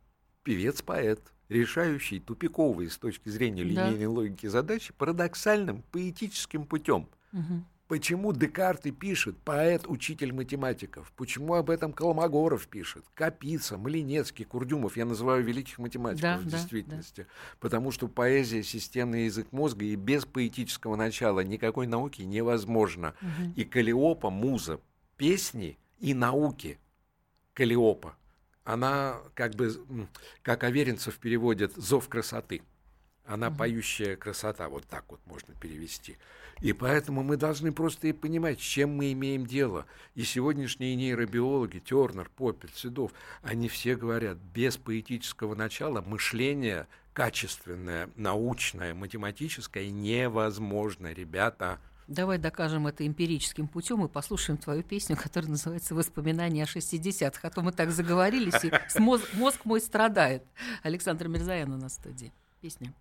певец-поэт, 0.45 1.21
решающий 1.49 2.21
тупиковые 2.21 2.91
с 2.91 2.99
точки 2.99 3.29
зрения 3.29 3.63
Да. 3.65 3.69
линейной 3.89 4.07
логики 4.07 4.47
задачи 4.47 4.93
парадоксальным 4.93 5.83
поэтическим 5.91 6.67
путем. 6.67 7.09
Мгм. 7.33 7.67
Почему 7.87 8.33
Декарт 8.33 8.87
и 8.87 8.91
пишет 8.93 9.37
поэт, 9.45 9.87
учитель 9.87 10.33
математиков? 10.33 11.13
Почему 11.17 11.55
об 11.55 11.69
этом 11.69 11.93
Колмогоров 11.93 12.67
пишет? 12.67 13.05
Капица, 13.15 13.77
Малинецкий, 13.77 14.47
Курдюмов. 14.47 14.97
Я 14.97 15.05
называю 15.05 15.45
великих 15.45 15.79
математиков 15.79 16.23
Да, 16.23 16.39
в 16.39 16.45
да, 16.45 16.51
действительности. 16.51 17.27
Потому 17.61 17.91
что 17.91 18.09
поэзия– 18.09 18.63
системный 18.65 19.27
язык 19.27 19.49
мозга, 19.53 19.85
и 19.85 19.97
без 19.97 20.25
поэтического 20.25 20.97
начала 20.97 21.41
никакой 21.41 21.87
науки 21.87 22.23
невозможно. 22.23 23.15
И 23.55 23.65
Калиопа, 23.65 24.31
муза 24.31 24.81
песни 25.19 25.79
и 25.99 26.15
науки 26.15 26.79
Калиопа, 27.53 28.17
она 28.65 29.19
как 29.35 29.55
бы, 29.57 29.71
как 30.43 30.65
Аверинцев 30.65 31.19
переводит, 31.19 31.75
зов 31.77 32.09
красоты. 32.09 32.63
Она 33.27 33.51
поющая 33.51 34.17
красота, 34.17 34.69
вот 34.69 34.85
так 34.85 35.05
вот 35.09 35.21
можно 35.27 35.55
перевести. 35.55 36.17
И 36.65 36.73
поэтому 36.73 37.23
мы 37.23 37.37
должны 37.37 37.73
просто 37.73 38.09
и 38.09 38.13
понимать, 38.13 38.59
с 38.59 38.63
чем 38.63 38.97
мы 38.97 39.13
имеем 39.13 39.45
дело. 39.45 39.85
И 40.15 40.23
сегодняшние 40.25 40.97
нейробиологи, 40.97 41.79
Тернер, 41.79 42.31
Поппель, 42.35 42.71
Седов, 42.75 43.13
они 43.43 43.69
все 43.69 43.97
говорят, 43.97 44.39
без 44.39 44.79
поэтического 44.79 45.55
начала 45.55 46.01
мышление 46.01 46.87
качественное, 47.13 48.09
научное, 48.17 48.95
математическое 48.95 49.91
невозможно, 49.91 51.13
ребята. 51.13 51.81
Давай 52.09 52.39
докажем 52.39 52.87
это 52.87 53.07
эмпирическим 53.07 53.69
путем 53.69 54.03
и 54.03 54.09
послушаем 54.09 54.57
твою 54.57 54.83
песню, 54.83 55.19
которая 55.23 55.51
называется 55.51 55.95
«Воспоминания 55.95 56.63
о 56.63 56.67
60-х». 56.67 57.41
А 57.43 57.51
то 57.51 57.61
мы 57.61 57.73
так 57.73 57.91
заговорились, 57.91 58.65
и 58.65 58.73
с 58.89 58.99
моз- 58.99 59.35
мозг 59.35 59.67
мой 59.67 59.83
страдает. 59.83 60.43
Александр 60.83 61.29
Мирзаян 61.29 61.71
у 61.71 61.77
нас 61.77 61.93
в 61.93 61.97
студии. 61.97 62.33
Песня. 62.63 62.95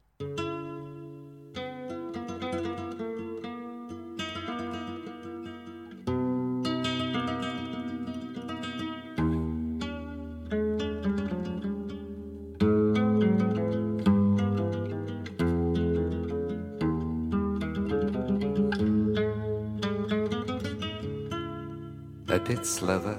Слова 22.83 23.15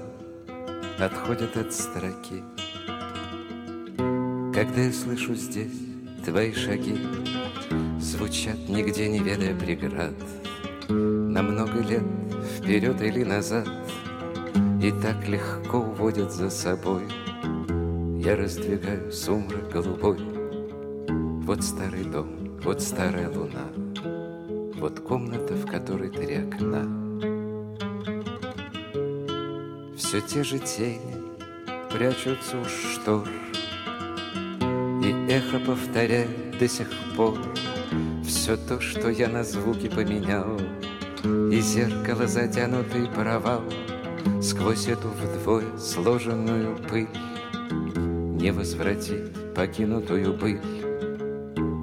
отходят 0.99 1.57
от 1.57 1.73
строки. 1.73 2.45
Когда 4.53 4.83
я 4.83 4.93
слышу 4.93 5.35
здесь 5.35 5.73
твои 6.25 6.53
шаги 6.53 6.99
Звучат 7.99 8.59
нигде 8.69 9.09
не 9.09 9.21
ведая 9.21 9.59
преград. 9.59 10.13
На 10.91 11.43
много 11.43 11.81
лет 11.81 12.05
вперед 12.59 13.01
или 13.01 13.25
назад 13.25 13.67
И 14.83 14.93
так 15.03 15.27
легко 15.27 15.79
уводят 15.79 16.31
за 16.31 16.51
собой. 16.51 17.05
Я 18.19 18.37
раздвигаю 18.37 19.11
сумрак 19.11 19.71
голубой. 19.73 20.19
Вот 21.47 21.65
старый 21.65 22.05
дом, 22.05 22.59
вот 22.63 22.83
старая 22.83 23.31
луна 23.31 23.69
Вот 24.75 25.01
комната, 25.01 25.55
в 25.55 25.67
которой 25.67 26.11
три 26.11 26.37
окна 26.37 27.04
все 30.15 30.21
те 30.21 30.45
же 30.45 30.61
тени 30.61 31.17
прячутся 31.91 32.57
у 32.57 32.65
штор. 32.67 33.29
И 35.03 35.13
эхо 35.29 35.59
повторяет 35.59 36.57
до 36.57 36.69
сих 36.69 36.89
пор 37.17 37.37
Все 38.25 38.57
то, 38.57 38.81
что 38.81 39.09
я 39.09 39.29
на 39.29 39.43
звуки 39.43 39.89
поменял. 39.89 40.57
И 41.51 41.61
зеркало 41.61 42.29
затянутый 42.29 43.09
провал 43.09 43.63
Сквозь 44.41 44.87
эту 44.87 45.09
вдвое 45.09 45.77
сложенную 45.79 46.77
пыль 46.89 47.09
Не 48.41 48.53
возвратит 48.53 49.55
покинутую 49.55 50.33
быль. 50.35 50.61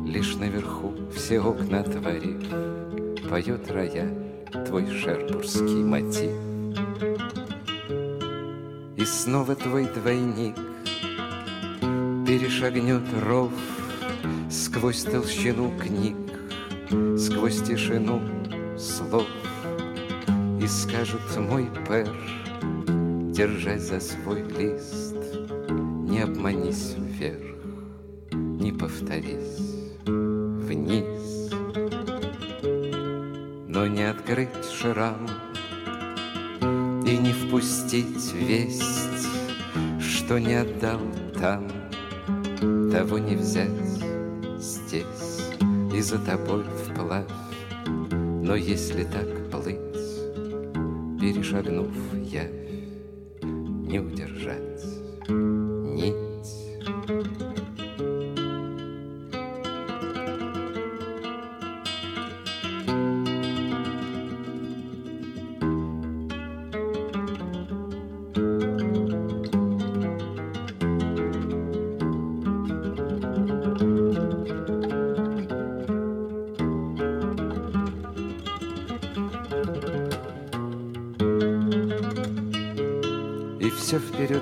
Лишь 0.06 0.36
наверху 0.36 0.94
все 1.14 1.42
окна 1.42 1.84
творив 1.84 2.40
Поет 3.30 3.70
рояль 3.70 4.16
твой 4.66 4.88
шербургский 4.88 5.84
мотив 5.84 6.51
снова 9.22 9.56
твой 9.56 9.86
двойник. 9.86 10.56
Перешагнет 12.26 13.04
ров 13.24 13.52
Сквозь 14.50 15.04
толщину 15.04 15.72
книг 15.78 16.18
Сквозь 17.20 17.62
тишину 17.62 18.20
слов. 18.80 19.28
И 20.60 20.68
скажет 20.68 21.22
мой 21.38 21.70
пэр 21.88 22.10
держась 23.32 23.84
за 23.84 24.00
свой 24.00 24.42
лист, 24.42 25.16
Не 26.10 26.22
обманись 26.22 26.91
Что 40.32 40.40
не 40.40 40.54
отдал 40.54 41.02
там, 41.38 41.68
Того 42.90 43.18
не 43.18 43.36
взять 43.36 43.70
здесь 44.60 45.50
И 45.94 46.00
за 46.00 46.20
тобой 46.20 46.64
вплавь. 46.64 47.28
Но 47.86 48.56
если 48.56 49.04
так 49.04 49.28
плыть, 49.52 49.76
Перешагнув 51.20 51.92
явь, 52.14 52.50
не 53.44 54.00
удержать 54.00 55.01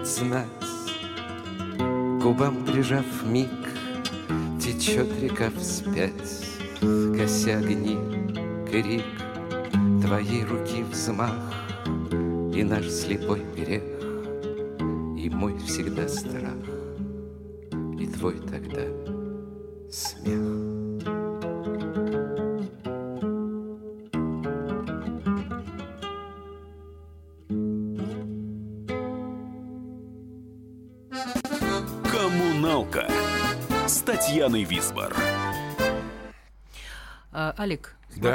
знать, 0.10 0.48
Губам 2.22 2.65
прижав 2.65 3.06
миг, 3.26 3.50
Течет 4.60 5.08
река 5.22 5.52
вспять, 5.52 6.12
Кося 6.82 7.60
огни, 7.60 7.98
крик, 8.69 9.06
Твоей 10.02 10.43
руки 10.45 10.84
взмах 10.84 11.54
И 12.56 12.63
наш 12.63 12.88
слепой 12.89 13.43
грех, 13.56 13.84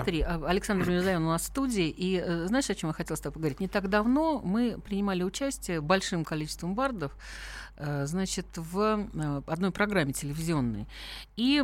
смотри, 0.04 0.20
а, 0.20 0.42
Александр 0.46 0.88
Мирзаев 0.88 1.18
у 1.18 1.22
нас 1.22 1.42
в 1.42 1.46
студии, 1.46 1.88
и 1.88 2.22
э, 2.22 2.46
знаешь, 2.46 2.68
о 2.68 2.74
чем 2.74 2.90
я 2.90 2.94
хотела 2.94 3.16
с 3.16 3.20
тобой 3.20 3.34
поговорить? 3.34 3.60
Не 3.60 3.68
так 3.68 3.88
давно 3.88 4.40
мы 4.44 4.78
принимали 4.78 5.22
участие 5.22 5.80
большим 5.80 6.24
количеством 6.24 6.74
бардов, 6.74 7.12
значит, 7.76 8.46
в 8.56 9.08
э, 9.12 9.42
одной 9.46 9.70
программе 9.70 10.12
телевизионной. 10.12 10.86
И 11.36 11.62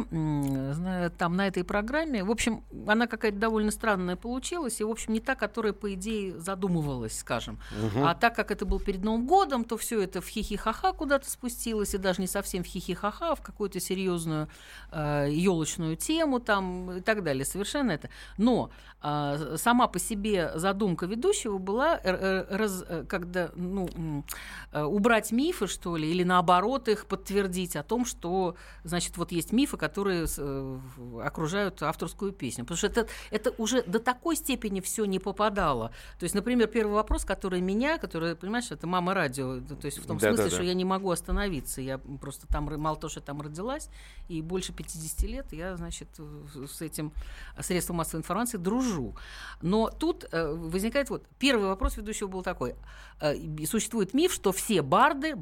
там 1.18 1.36
на 1.36 1.46
этой 1.46 1.64
программе, 1.64 2.24
в 2.24 2.30
общем, 2.30 2.64
она 2.86 3.06
какая-то 3.06 3.38
довольно 3.38 3.70
странная 3.70 4.16
получилась, 4.16 4.80
и, 4.80 4.84
в 4.84 4.90
общем, 4.90 5.12
не 5.12 5.20
та, 5.20 5.34
которая, 5.34 5.72
по 5.72 5.92
идее, 5.94 6.38
задумывалась, 6.38 7.18
скажем. 7.18 7.58
А 7.96 8.14
так 8.14 8.34
как 8.34 8.50
это 8.50 8.66
был 8.66 8.80
перед 8.80 9.04
Новым 9.04 9.26
годом, 9.26 9.64
то 9.64 9.76
все 9.76 10.00
это 10.00 10.20
в 10.20 10.26
хихи-ха-ха 10.26 10.92
куда-то 10.92 11.30
спустилось, 11.30 11.94
и 11.94 11.98
даже 11.98 12.20
не 12.20 12.26
совсем 12.26 12.64
в 12.64 12.66
хихи-ха-ха, 12.66 13.32
а 13.32 13.34
в 13.34 13.42
какую-то 13.42 13.80
серьезную 13.80 14.48
елочную 14.92 15.96
тему 15.96 16.40
там 16.40 16.98
и 16.98 17.00
так 17.00 17.22
далее. 17.22 17.44
Совершенно 17.44 17.92
это. 17.92 18.10
Но 18.36 18.70
а, 19.02 19.56
сама 19.56 19.88
по 19.88 19.98
себе 19.98 20.52
задумка 20.56 21.06
ведущего 21.06 21.56
была 21.56 21.96
э, 21.96 22.00
э, 22.04 22.56
раз- 22.56 22.84
э, 22.86 23.04
когда 23.08 23.50
ну, 23.56 24.24
э, 24.72 24.82
убрать 24.82 25.32
мифы, 25.32 25.66
что 25.68 25.96
ли, 26.00 26.10
или 26.10 26.24
наоборот 26.24 26.88
их 26.88 27.06
подтвердить 27.06 27.76
о 27.76 27.82
том, 27.82 28.04
что, 28.04 28.56
значит, 28.84 29.16
вот 29.16 29.32
есть 29.32 29.52
мифы, 29.52 29.76
которые 29.76 30.26
э, 30.36 30.78
окружают 31.22 31.82
авторскую 31.82 32.32
песню. 32.32 32.64
Потому 32.64 32.78
что 32.78 32.86
это, 32.86 33.06
это 33.30 33.50
уже 33.58 33.82
до 33.82 34.00
такой 34.00 34.36
степени 34.36 34.80
все 34.80 35.04
не 35.04 35.18
попадало. 35.18 35.92
То 36.18 36.24
есть, 36.24 36.34
например, 36.34 36.68
первый 36.68 36.94
вопрос, 36.94 37.24
который 37.24 37.60
меня, 37.60 37.98
который, 37.98 38.36
понимаешь, 38.36 38.70
это 38.70 38.86
мама 38.86 39.14
радио, 39.14 39.60
то 39.60 39.84
есть 39.84 39.98
в 39.98 40.06
том 40.06 40.18
смысле, 40.18 40.36
Да-да-да. 40.36 40.54
что 40.54 40.64
я 40.64 40.74
не 40.74 40.84
могу 40.84 41.10
остановиться. 41.10 41.80
Я 41.80 41.98
просто 41.98 42.46
там, 42.46 42.64
мало 42.80 42.96
того, 42.96 43.10
что 43.10 43.20
там 43.20 43.40
родилась, 43.40 43.88
и 44.28 44.42
больше 44.42 44.72
50 44.72 45.22
лет 45.22 45.46
я, 45.52 45.76
значит, 45.76 46.08
с 46.54 46.80
этим 46.80 47.12
средством 47.60 47.96
массовой 47.96 48.20
информации 48.20 48.56
дружу. 48.56 49.14
Но 49.62 49.90
тут 49.90 50.26
э, 50.30 50.52
возникает 50.52 51.10
вот 51.10 51.24
первый 51.38 51.66
вопрос 51.66 51.96
ведущего 51.96 52.28
был 52.28 52.42
такой. 52.42 52.74
Э, 53.20 53.34
существует 53.66 54.14
миф, 54.14 54.32
что 54.32 54.52
все 54.52 54.82
барды 54.82 55.34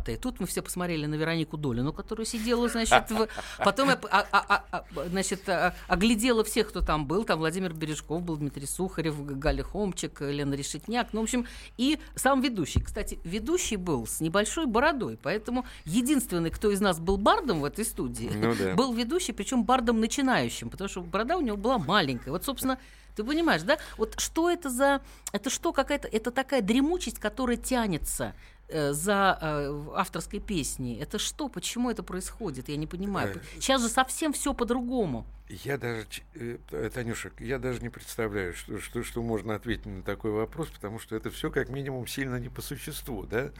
бородатые. 0.00 0.16
Тут 0.16 0.40
мы 0.40 0.46
все 0.46 0.62
посмотрели 0.62 1.06
на 1.06 1.14
Веронику 1.14 1.56
Долину, 1.56 1.92
которая 1.92 2.24
сидела, 2.24 2.68
значит, 2.68 3.10
в... 3.10 3.28
потом 3.58 3.88
я 3.88 4.00
а- 4.10 4.26
а- 4.32 4.44
а- 4.48 4.64
а, 4.72 4.84
значит, 5.08 5.48
а- 5.48 5.74
оглядела 5.88 6.44
всех, 6.44 6.68
кто 6.68 6.80
там 6.80 7.06
был. 7.06 7.24
Там 7.24 7.38
Владимир 7.38 7.72
Бережков 7.72 8.22
был, 8.22 8.36
Дмитрий 8.36 8.66
Сухарев, 8.66 9.24
Галя 9.24 9.62
Хомчик, 9.62 10.20
Лена 10.20 10.54
Решетняк. 10.54 11.08
Ну, 11.12 11.20
в 11.20 11.24
общем, 11.24 11.46
и 11.76 11.98
сам 12.14 12.40
ведущий. 12.40 12.80
Кстати, 12.80 13.18
ведущий 13.24 13.76
был 13.76 14.06
с 14.06 14.20
небольшой 14.20 14.66
бородой, 14.66 15.18
поэтому 15.22 15.64
единственный, 15.84 16.50
кто 16.50 16.70
из 16.70 16.80
нас 16.80 16.98
был 16.98 17.16
бардом 17.16 17.60
в 17.60 17.64
этой 17.64 17.84
студии, 17.84 18.30
Ну 18.34 18.54
да. 18.54 18.74
был 18.76 18.92
ведущий, 18.92 19.32
причем 19.32 19.64
бардом 19.64 20.00
начинающим, 20.00 20.70
потому 20.70 20.88
что 20.88 21.02
борода 21.02 21.36
у 21.36 21.40
него 21.40 21.56
была 21.56 21.78
маленькая. 21.78 22.30
Вот, 22.30 22.44
собственно, 22.44 22.78
ты 23.16 23.24
понимаешь, 23.24 23.62
да? 23.62 23.78
Вот 23.96 24.18
что 24.18 24.50
это 24.50 24.70
за... 24.70 25.02
Это 25.32 25.50
что 25.50 25.72
какая-то... 25.72 26.08
Это 26.08 26.30
такая 26.30 26.62
дремучесть, 26.62 27.18
которая 27.18 27.56
тянется 27.56 28.34
за 28.72 29.38
э, 29.40 29.84
авторской 29.94 30.40
песней. 30.40 30.98
Это 31.00 31.18
что? 31.18 31.48
Почему 31.48 31.90
это 31.90 32.02
происходит? 32.02 32.68
Я 32.68 32.76
не 32.76 32.86
понимаю. 32.86 33.36
Э, 33.36 33.40
Сейчас 33.60 33.82
же 33.82 33.88
совсем 33.88 34.32
все 34.32 34.54
по-другому. 34.54 35.26
Я 35.48 35.78
даже, 35.78 36.06
э, 36.34 36.58
э, 36.70 36.90
Танюша, 36.94 37.32
я 37.40 37.58
даже 37.58 37.80
не 37.80 37.88
представляю, 37.88 38.54
что, 38.54 38.78
что, 38.78 39.02
что 39.02 39.22
можно 39.22 39.54
ответить 39.56 39.86
на 39.86 40.02
такой 40.02 40.30
вопрос, 40.30 40.68
потому 40.68 40.98
что 41.00 41.16
это 41.16 41.30
все 41.30 41.50
как 41.50 41.68
минимум 41.70 42.06
сильно 42.06 42.36
не 42.36 42.48
по 42.48 42.62
существу, 42.62 43.24
да. 43.26 43.50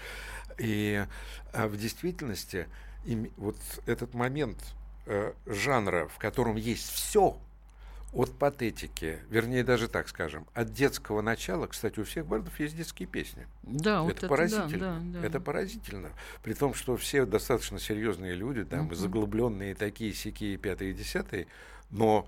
И 0.59 1.05
а 1.53 1.67
в 1.67 1.77
действительности 1.77 2.69
им- 3.05 3.33
вот 3.37 3.57
этот 3.87 4.15
момент 4.15 4.59
э, 5.07 5.33
жанра, 5.47 6.07
в 6.07 6.19
котором 6.19 6.55
есть 6.57 6.89
все, 6.93 7.37
от 8.13 8.37
патетики, 8.37 9.21
вернее 9.31 9.63
даже 9.63 9.87
так 9.89 10.09
скажем, 10.09 10.47
от 10.53 10.73
детского 10.73 11.21
начала, 11.21 11.67
кстати, 11.67 12.01
у 12.01 12.05
всех 12.05 12.27
бардов 12.27 12.59
есть 12.59 12.77
детские 12.77 13.07
песни. 13.07 13.47
Да, 13.63 14.03
вот 14.03 14.11
это, 14.11 14.27
это, 14.27 14.29
поразительно. 14.29 14.79
да, 14.79 14.99
да, 15.13 15.21
да. 15.21 15.27
Это 15.27 15.41
поразительно. 15.41 16.11
При 16.43 16.55
том, 16.55 16.75
что 16.75 16.97
все 16.97 17.25
достаточно 17.25 17.79
серьезные 17.79 18.35
люди, 18.35 18.65
там, 18.65 18.87
Мгм. 18.87 18.95
заглубленные 18.97 19.75
такие, 19.75 20.13
сякие, 20.13 20.57
пятые, 20.57 20.93
десятые, 20.93 21.47
но, 21.91 22.27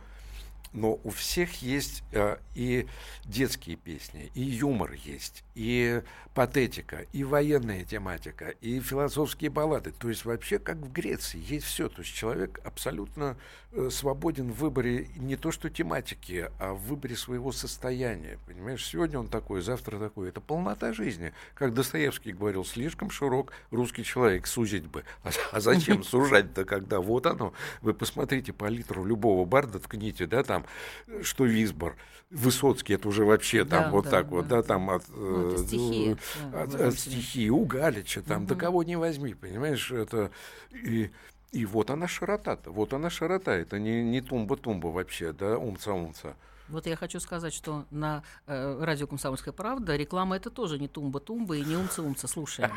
но 0.73 0.99
у 1.05 1.11
всех 1.11 1.63
есть 1.63 2.03
э, 2.13 2.37
и 2.55 2.87
детские 3.25 3.77
песни, 3.77 4.31
и 4.35 4.43
юмор 4.43 4.93
есть, 4.93 5.45
и 5.55 6.03
патетика, 6.35 7.05
и 7.13 7.25
военная 7.25 7.85
тематика, 7.85 8.51
и 8.61 8.81
философские 8.81 9.51
баллады. 9.51 9.93
То 9.93 10.09
есть 10.09 10.25
вообще 10.25 10.59
как 10.59 10.79
в 10.79 10.91
Греции 10.91 11.43
есть 11.47 11.67
все. 11.67 11.89
То 11.89 12.03
есть 12.03 12.15
человек 12.15 12.61
абсолютно 12.65 13.37
э, 13.73 13.91
свободен 13.91 14.51
в 14.51 14.57
выборе 14.57 15.09
не 15.17 15.37
то 15.37 15.53
что 15.53 15.69
тематики, 15.69 16.51
а 16.59 16.73
в 16.73 16.83
выборе 16.87 17.17
своего 17.17 17.53
состояния. 17.53 18.39
Понимаешь, 18.47 18.85
сегодня 18.85 19.19
он 19.19 19.29
такой, 19.29 19.61
завтра 19.61 19.99
такой. 19.99 20.31
Это 20.31 20.41
полнота 20.41 20.93
жизни. 20.93 21.33
Как 21.55 21.75
Достоевский 21.75 22.33
говорил, 22.33 22.65
слишком 22.65 23.11
широк 23.11 23.53
русский 23.71 24.05
человек, 24.05 24.47
сузить 24.47 24.87
бы. 24.87 25.05
А, 25.23 25.31
а 25.53 25.61
зачем 25.61 26.03
сужать-то, 26.03 26.65
когда 26.65 27.01
вот 27.01 27.27
оно? 27.27 27.53
Вы 27.83 27.93
посмотрите 27.93 28.53
палитру 28.53 29.05
любого 29.05 29.45
барда, 29.45 29.79
ткните, 29.79 30.27
да, 30.27 30.43
там, 30.43 30.62
э, 31.07 31.23
что 31.23 31.45
Висбор, 31.45 31.97
Высоцкий, 32.31 32.95
это 32.95 33.09
уже 33.09 33.25
вообще 33.25 33.65
там 33.65 33.85
Да, 33.85 33.91
вот 33.91 34.05
да, 34.05 34.11
так 34.11 34.27
вот, 34.29 34.49
да. 34.49 34.57
да, 34.57 34.63
там 34.63 34.91
от, 34.91 35.03
Ну, 35.09 35.55
э, 35.55 35.59
стихия, 35.59 36.19
да, 36.51 36.63
от, 36.63 36.75
от 36.75 36.95
стихии, 36.99 37.49
у 37.51 37.65
Галича, 37.65 38.23
там, 38.23 38.47
да 38.47 38.55
Мгм. 38.55 38.61
кого 38.61 38.83
не 38.83 38.97
возьми, 38.97 39.35
понимаешь, 39.35 39.91
это 39.91 40.31
и, 40.71 41.11
и 41.53 41.67
вот 41.67 41.91
она 41.91 42.09
широта-то, 42.09 42.71
вот 42.71 42.95
она 42.95 43.11
широта, 43.11 43.55
это 43.55 43.79
не, 43.79 44.03
не 44.03 44.21
тумба-тумба 44.23 44.87
вообще, 44.87 45.33
да, 45.33 45.59
умца-умца. 45.59 46.35
Вот 46.69 46.87
я 46.87 46.97
хочу 46.97 47.21
сказать, 47.21 47.53
что 47.53 47.85
на 47.91 48.23
э, 48.47 48.79
радио 48.83 49.07
«Комсомольская 49.07 49.53
правда» 49.53 49.95
реклама 49.95 50.37
это 50.37 50.49
тоже 50.49 50.79
не 50.79 50.89
тумба-тумба 50.89 51.57
и 51.59 51.65
не 51.65 51.77
умца-умца. 51.77 52.29
Слушаем. 52.29 52.71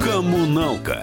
Коммуналка 0.00 1.02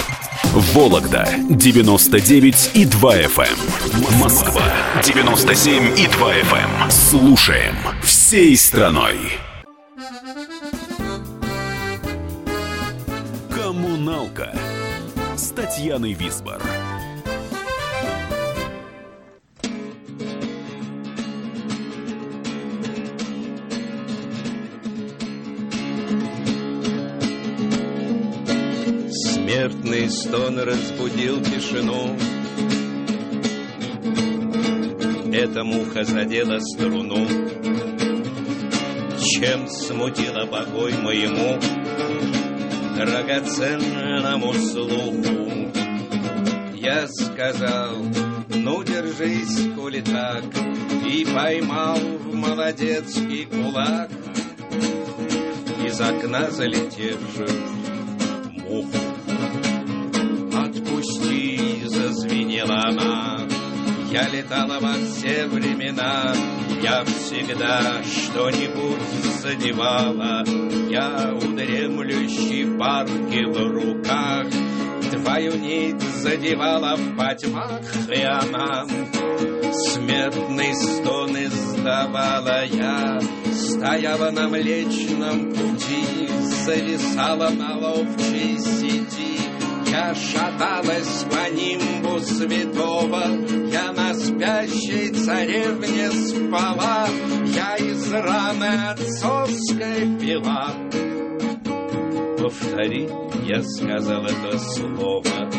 Эм. 0.53 0.59
Вологда 0.73 1.27
99 1.49 2.71
и 2.73 2.85
2 2.85 3.17
FM. 3.17 3.47
Эм. 3.47 4.19
Москва 4.19 4.63
97 5.03 5.97
и 5.97 6.07
2 6.07 6.33
FM. 6.33 6.91
Слушаем 6.91 7.75
всей 8.03 8.55
страной. 8.57 9.17
Коммуналка 13.49 14.53
с 15.35 15.49
Татьяной 15.49 16.13
Висбор. 16.13 16.61
Стон 30.11 30.59
разбудил 30.59 31.41
тишину. 31.41 32.15
Эта 35.33 35.63
муха 35.63 36.03
задела 36.03 36.59
струну. 36.59 37.25
Чем 39.19 39.67
смутила 39.67 40.45
покой 40.45 40.93
моему 40.93 41.59
Драгоценному 42.97 44.53
слуху? 44.53 45.71
Я 46.75 47.07
сказал, 47.07 47.97
ну 48.49 48.83
держись, 48.83 49.69
коли 49.75 50.01
так 50.01 50.43
И 51.07 51.25
поймал 51.25 51.97
в 51.97 52.35
молодецкий 52.35 53.45
кулак 53.45 54.09
Из 55.85 56.01
окна 56.01 56.49
залетевшую 56.49 57.49
муху 58.67 59.10
звенела 62.61 62.83
она. 62.87 63.39
Я 64.11 64.27
летала 64.27 64.79
во 64.79 64.93
все 64.93 65.47
времена, 65.47 66.33
я 66.81 67.03
всегда 67.05 68.03
что-нибудь 68.03 69.01
задевала. 69.41 70.43
Я 70.89 71.33
у 71.33 71.55
дремлющей 71.55 72.77
парки 72.77 73.45
в 73.45 73.71
руках 73.71 74.47
Твою 75.09 75.57
нить 75.57 76.01
задевала 76.01 76.97
в 76.97 77.15
потьмах, 77.15 77.81
и 78.09 78.21
она 78.21 78.85
Смертный 79.71 80.73
стон 80.75 81.37
издавала 81.37 82.65
я 82.65 83.21
Стояла 83.53 84.31
на 84.31 84.49
Млечном 84.49 85.53
пути 85.53 86.27
Зависала 86.65 87.49
на 87.49 87.77
ловчей 87.77 88.59
сети 88.59 89.50
я 89.91 90.15
шаталась 90.15 91.25
по 91.29 91.49
нимбу 91.53 92.19
святого, 92.19 93.23
Я 93.69 93.91
на 93.91 94.13
спящей 94.13 95.09
царевне 95.09 96.09
спала, 96.11 97.07
Я 97.47 97.75
из 97.75 98.11
раны 98.11 98.91
отцовской 98.91 100.17
пила. 100.17 100.73
Повтори, 102.39 103.09
я 103.45 103.61
сказал 103.63 104.25
это 104.25 104.57
слово, 104.57 105.49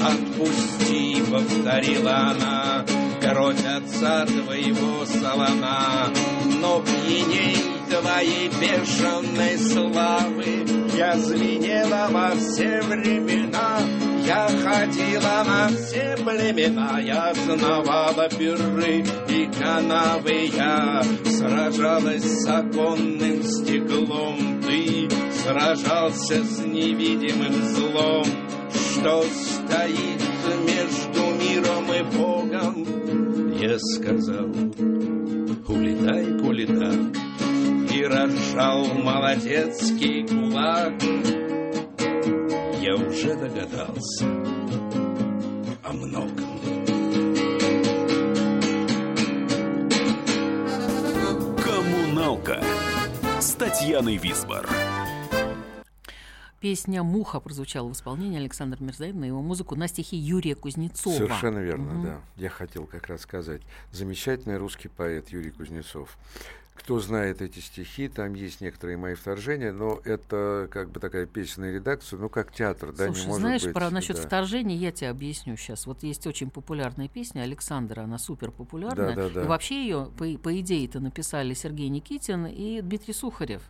Отпусти, 0.00 1.20
повторила 1.30 2.16
она, 2.30 2.84
Кровь 3.20 3.64
отца 3.64 4.26
твоего 4.26 5.04
солона, 5.06 6.08
Но 6.60 6.82
пьяней 6.82 7.81
твоей 8.00 8.48
бешеной 8.48 9.58
славы. 9.58 10.64
Я 10.96 11.16
звенела 11.16 12.08
во 12.10 12.30
все 12.36 12.80
времена, 12.82 13.80
я 14.24 14.46
ходила 14.46 15.44
на 15.44 15.68
все 15.68 16.16
племена, 16.16 17.00
я 17.00 17.34
знавала 17.34 18.28
пиры 18.30 19.04
и 19.28 19.46
канавы, 19.58 20.50
я 20.54 21.02
сражалась 21.24 22.22
с 22.22 22.46
оконным 22.46 23.42
стеклом, 23.42 24.62
ты 24.62 25.08
сражался 25.42 26.44
с 26.44 26.58
невидимым 26.60 27.52
злом, 27.74 28.24
что 28.70 29.22
стоит 29.22 30.22
между 30.64 31.22
миром 31.42 31.92
и 31.92 32.02
Богом. 32.16 32.86
Я 33.58 33.78
сказал, 33.78 34.48
улетай, 35.68 36.31
и 38.02 38.04
разжал 38.04 38.84
молодецкий 38.84 40.26
кулак. 40.26 41.00
Я 42.80 42.96
уже 42.96 43.36
догадался 43.36 44.26
о 45.84 45.92
многом. 45.92 46.48
Коммуналка 51.62 52.60
с 53.40 53.54
Татьяной 53.54 54.16
Висбор. 54.16 54.68
Песня 56.58 57.02
«Муха» 57.02 57.40
прозвучала 57.40 57.88
в 57.88 57.92
исполнении 57.92 58.38
Александра 58.38 58.82
Мирзаева 58.82 59.16
на 59.16 59.24
его 59.24 59.42
музыку 59.42 59.74
на 59.74 59.88
стихи 59.88 60.16
Юрия 60.16 60.54
Кузнецова. 60.54 61.14
Совершенно 61.14 61.58
верно, 61.58 61.98
угу. 61.98 62.06
да. 62.06 62.20
Я 62.36 62.50
хотел 62.50 62.86
как 62.86 63.08
раз 63.08 63.22
сказать. 63.22 63.62
Замечательный 63.90 64.58
русский 64.58 64.88
поэт 64.88 65.28
Юрий 65.30 65.50
Кузнецов. 65.50 66.16
Кто 66.82 66.98
знает 66.98 67.40
эти 67.42 67.60
стихи, 67.60 68.08
там 68.08 68.34
есть 68.34 68.60
некоторые 68.60 68.96
мои 68.96 69.14
вторжения, 69.14 69.70
но 69.70 70.00
это 70.04 70.68
как 70.70 70.90
бы 70.90 70.98
такая 70.98 71.26
песенная 71.26 71.72
редакция, 71.72 72.18
ну 72.18 72.28
как 72.28 72.52
театр, 72.52 72.92
да, 72.92 73.06
Слушай, 73.06 73.20
не 73.20 73.26
может 73.26 73.40
знаешь, 73.40 73.62
быть. 73.62 73.72
про 73.72 73.90
насчет 73.90 74.16
да. 74.16 74.22
вторжения 74.22 74.76
я 74.76 74.90
тебе 74.90 75.10
объясню 75.10 75.56
сейчас. 75.56 75.86
Вот 75.86 76.02
есть 76.02 76.26
очень 76.26 76.50
популярная 76.50 77.06
песня 77.06 77.42
Александра, 77.42 78.02
она 78.02 78.18
супер 78.18 78.50
популярная. 78.50 79.14
Да, 79.14 79.28
да, 79.28 79.28
да. 79.28 79.42
И 79.42 79.46
вообще 79.46 79.82
ее, 79.82 80.10
по, 80.18 80.26
по 80.38 80.60
идее, 80.60 80.86
это 80.86 80.98
написали 80.98 81.54
Сергей 81.54 81.88
Никитин 81.88 82.46
и 82.46 82.80
Дмитрий 82.80 83.14
Сухарев. 83.14 83.62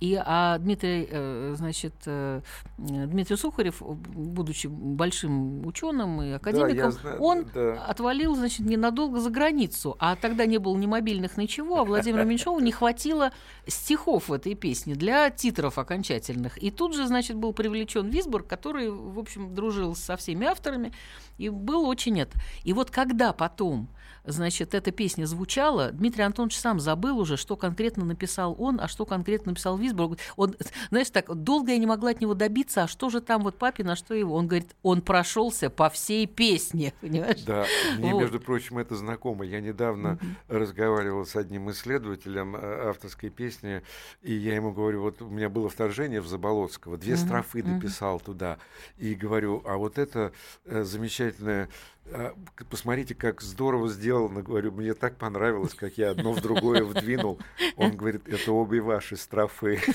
И 0.00 0.20
а 0.22 0.58
Дмитрий, 0.58 1.08
э, 1.08 1.54
значит, 1.56 1.94
э, 2.06 2.42
Дмитрий 2.76 3.36
Сухарев, 3.36 3.80
будучи 3.80 4.66
большим 4.66 5.64
ученым 5.66 6.20
и 6.20 6.32
академиком, 6.32 6.76
да, 6.76 6.90
знаю, 6.90 7.20
он 7.20 7.46
да. 7.54 7.84
отвалил, 7.84 8.34
значит, 8.34 8.66
ненадолго 8.66 9.20
за 9.20 9.30
границу. 9.30 9.96
А 9.98 10.16
тогда 10.16 10.44
не 10.44 10.58
было 10.58 10.76
ни 10.76 10.86
мобильных, 10.86 11.36
ничего, 11.36 11.78
а 11.78 11.84
Владимиру 11.84 12.24
Меньшову 12.42 12.60
не 12.60 12.72
хватило 12.72 13.32
стихов 13.66 14.28
в 14.28 14.32
этой 14.32 14.54
песне 14.54 14.94
для 14.94 15.30
титров 15.30 15.78
окончательных. 15.78 16.60
И 16.62 16.70
тут 16.70 16.94
же, 16.94 17.06
значит, 17.06 17.36
был 17.36 17.52
привлечен 17.52 18.08
Висборг, 18.08 18.46
который, 18.46 18.90
в 18.90 19.18
общем, 19.18 19.54
дружил 19.54 19.94
со 19.94 20.16
всеми 20.16 20.46
авторами, 20.46 20.92
и 21.38 21.48
был 21.48 21.86
очень 21.86 22.20
это. 22.20 22.36
И 22.64 22.72
вот 22.72 22.90
когда 22.90 23.32
потом 23.32 23.88
значит, 24.24 24.74
эта 24.74 24.90
песня 24.90 25.26
звучала, 25.26 25.90
Дмитрий 25.92 26.22
Антонович 26.22 26.58
сам 26.58 26.80
забыл 26.80 27.18
уже, 27.18 27.36
что 27.36 27.56
конкретно 27.56 28.04
написал 28.04 28.54
он, 28.58 28.80
а 28.80 28.88
что 28.88 29.04
конкретно 29.04 29.52
написал 29.52 29.76
Висборг. 29.76 30.18
Он, 30.36 30.54
знаешь, 30.90 31.10
так 31.10 31.34
долго 31.34 31.72
я 31.72 31.78
не 31.78 31.86
могла 31.86 32.10
от 32.10 32.20
него 32.20 32.34
добиться, 32.34 32.84
а 32.84 32.88
что 32.88 33.10
же 33.10 33.20
там 33.20 33.42
вот 33.42 33.56
папин, 33.56 33.90
а 33.90 33.96
что 33.96 34.14
его? 34.14 34.34
Он 34.34 34.46
говорит, 34.46 34.74
он 34.82 35.02
прошелся 35.02 35.70
по 35.70 35.90
всей 35.90 36.26
песне, 36.26 36.92
понимаешь? 37.00 37.42
Да, 37.42 37.66
мне, 37.98 38.12
Вот. 38.12 38.20
между 38.20 38.40
прочим, 38.40 38.78
это 38.78 38.96
знакомо. 38.96 39.44
Я 39.44 39.60
недавно 39.60 40.18
разговаривал 40.48 41.26
с 41.26 41.36
одним 41.36 41.70
исследователем 41.70 42.56
э, 42.56 42.88
авторской 42.88 43.30
песни, 43.30 43.82
и 44.22 44.32
я 44.32 44.54
ему 44.54 44.72
говорю, 44.72 45.02
вот 45.02 45.22
у 45.22 45.28
меня 45.28 45.48
было 45.48 45.68
вторжение 45.68 46.20
в 46.20 46.26
Заболоцкого, 46.26 46.96
две 46.96 47.16
строфы 47.16 47.62
дописал 47.62 48.20
туда, 48.20 48.58
и 48.98 49.14
говорю, 49.14 49.62
а 49.64 49.76
вот 49.76 49.98
это 49.98 50.32
э, 50.64 50.84
замечательное 50.84 51.68
а, 52.06 52.34
посмотрите, 52.68 53.14
как 53.14 53.40
здорово 53.40 53.88
сделано. 53.88 54.11
Говорю, 54.12 54.72
мне 54.72 54.94
так 54.94 55.16
понравилось, 55.16 55.74
как 55.74 55.98
я 55.98 56.10
одно 56.10 56.32
в 56.32 56.40
другое 56.40 56.84
вдвинул. 56.84 57.38
Он 57.76 57.96
говорит, 57.96 58.28
это 58.28 58.52
обе 58.52 58.80
ваши 58.80 59.16
строфы. 59.16 59.80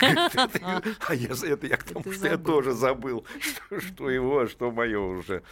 А 1.08 1.16
я 1.16 1.34
за 1.34 1.48
это, 1.48 1.68
я 1.68 1.78
к 1.78 1.84
тому, 1.84 2.12
что 2.12 2.28
я 2.28 2.38
тоже 2.38 2.74
забыл, 2.74 3.26
что, 3.78 4.10
его, 4.10 4.40
а 4.40 4.48
что 4.48 4.72
мое 4.72 5.00
уже. 5.00 5.44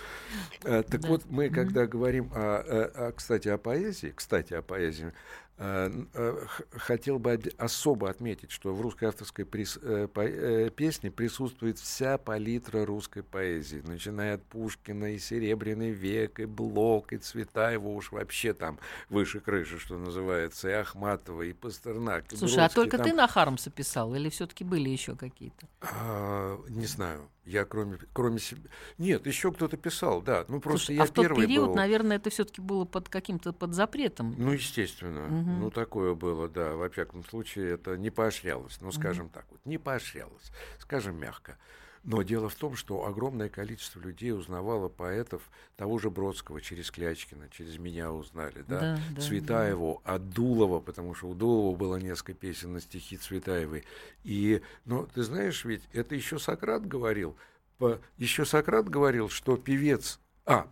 А, 0.63 0.83
Так 0.83 1.03
вот, 1.07 1.23
мы, 1.29 1.49
когда 1.49 1.85
говорим, 1.87 2.31
о, 2.33 3.11
кстати, 3.15 3.47
о 3.47 3.57
поэзии, 3.57 4.13
кстати, 4.15 4.53
о 4.53 4.61
поэзии, 4.61 5.05
Э, 5.05 5.11
э, 5.11 5.44
хотел 5.57 7.17
бы 7.17 7.39
особо 7.57 8.09
отметить, 8.09 8.51
что 8.51 8.73
в 8.73 8.81
русской 8.81 9.05
авторской 9.05 9.45
э, 9.45 10.69
песне 10.75 11.11
присутствует 11.11 11.79
вся 11.79 12.17
палитра 12.17 12.85
русской 12.85 13.23
поэзии, 13.23 13.81
начиная 13.85 14.35
от 14.35 14.43
Пушкина 14.43 15.13
и 15.13 15.19
Серебряный 15.19 15.91
век, 15.91 16.41
и 16.41 16.45
Блок, 16.45 17.13
и 17.13 17.17
Цветаева, 17.17 17.87
уж 17.87 18.11
вообще 18.11 18.53
там 18.53 18.79
выше 19.09 19.39
крыши, 19.39 19.79
что 19.79 19.97
называется, 19.97 20.67
и 20.67 20.73
Ахматова, 20.73 21.43
и 21.43 21.53
Пастернак. 21.53 22.33
И 22.33 22.35
Слушай, 22.35 22.57
Бродский, 22.57 22.81
а 22.81 22.83
только 22.83 22.97
там... 22.97 23.07
ты 23.07 23.13
на 23.13 23.27
Хармса 23.27 23.71
писал, 23.71 24.13
или 24.13 24.27
все-таки 24.27 24.65
были 24.65 24.89
еще 24.89 25.15
какие-то? 25.15 25.67
А, 25.79 26.59
не 26.67 26.85
знаю. 26.85 27.29
Я 27.45 27.63
кроме, 27.63 27.99
кроме 28.11 28.39
себя... 28.39 28.61
Нет, 28.97 29.27
еще 29.27 29.51
кто-то 29.51 29.77
писал, 29.77 30.21
да. 30.23 30.45
Ну, 30.47 30.59
просто 30.59 30.87
Слушай, 30.87 30.95
я 30.95 31.03
а 31.03 31.05
в 31.05 31.11
тот 31.11 31.25
первый 31.25 31.45
период, 31.45 31.67
был. 31.69 31.75
наверное, 31.75 32.17
это 32.17 32.31
все-таки 32.31 32.59
было 32.59 32.85
под 32.85 33.07
каким-то 33.07 33.53
под 33.53 33.75
запретом. 33.75 34.33
Ну, 34.35 34.51
естественно. 34.51 35.27
Мгм. 35.27 35.44
Ну, 35.45 35.71
такое 35.71 36.13
было, 36.15 36.47
да. 36.49 36.75
Во 36.75 36.89
всяком 36.89 37.23
случае, 37.23 37.73
это 37.73 37.97
не 37.97 38.09
поощрялось. 38.09 38.77
Ну, 38.81 38.91
скажем 38.91 39.29
так 39.29 39.45
вот, 39.51 39.59
не 39.65 39.77
поощрялось. 39.77 40.51
Скажем 40.79 41.15
мягко. 41.17 41.57
Но 42.03 42.21
дело 42.21 42.49
в 42.49 42.55
том, 42.55 42.75
что 42.75 43.07
огромное 43.07 43.49
количество 43.49 43.99
людей 43.99 44.31
узнавало 44.31 44.89
поэтов 44.89 45.41
того 45.75 45.97
же 45.97 46.11
Бродского 46.11 46.61
через 46.61 46.91
Клячкина, 46.91 47.49
через 47.49 47.79
меня 47.79 48.11
узнали, 48.11 48.63
да, 48.67 48.79
Да, 48.79 48.99
да, 49.15 49.21
Цветаеву, 49.21 50.01
от 50.03 50.29
Дулова, 50.29 50.79
потому 50.81 51.15
что 51.15 51.29
у 51.29 51.33
Дулова 51.33 51.75
было 51.75 51.95
несколько 51.95 52.35
песен 52.35 52.73
на 52.73 52.79
стихи 52.81 53.17
Цветаевой. 53.17 53.85
И, 54.23 54.61
ну, 54.85 55.07
ты 55.11 55.23
знаешь, 55.23 55.65
ведь 55.65 55.81
это 55.93 56.13
еще 56.13 56.37
Сократ 56.37 56.85
говорил, 56.87 57.35
по- 57.79 57.99
еще 58.17 58.45
Сократ 58.45 58.87
говорил, 58.87 59.27
что 59.29 59.57
певец, 59.57 60.19
а, 60.45 60.67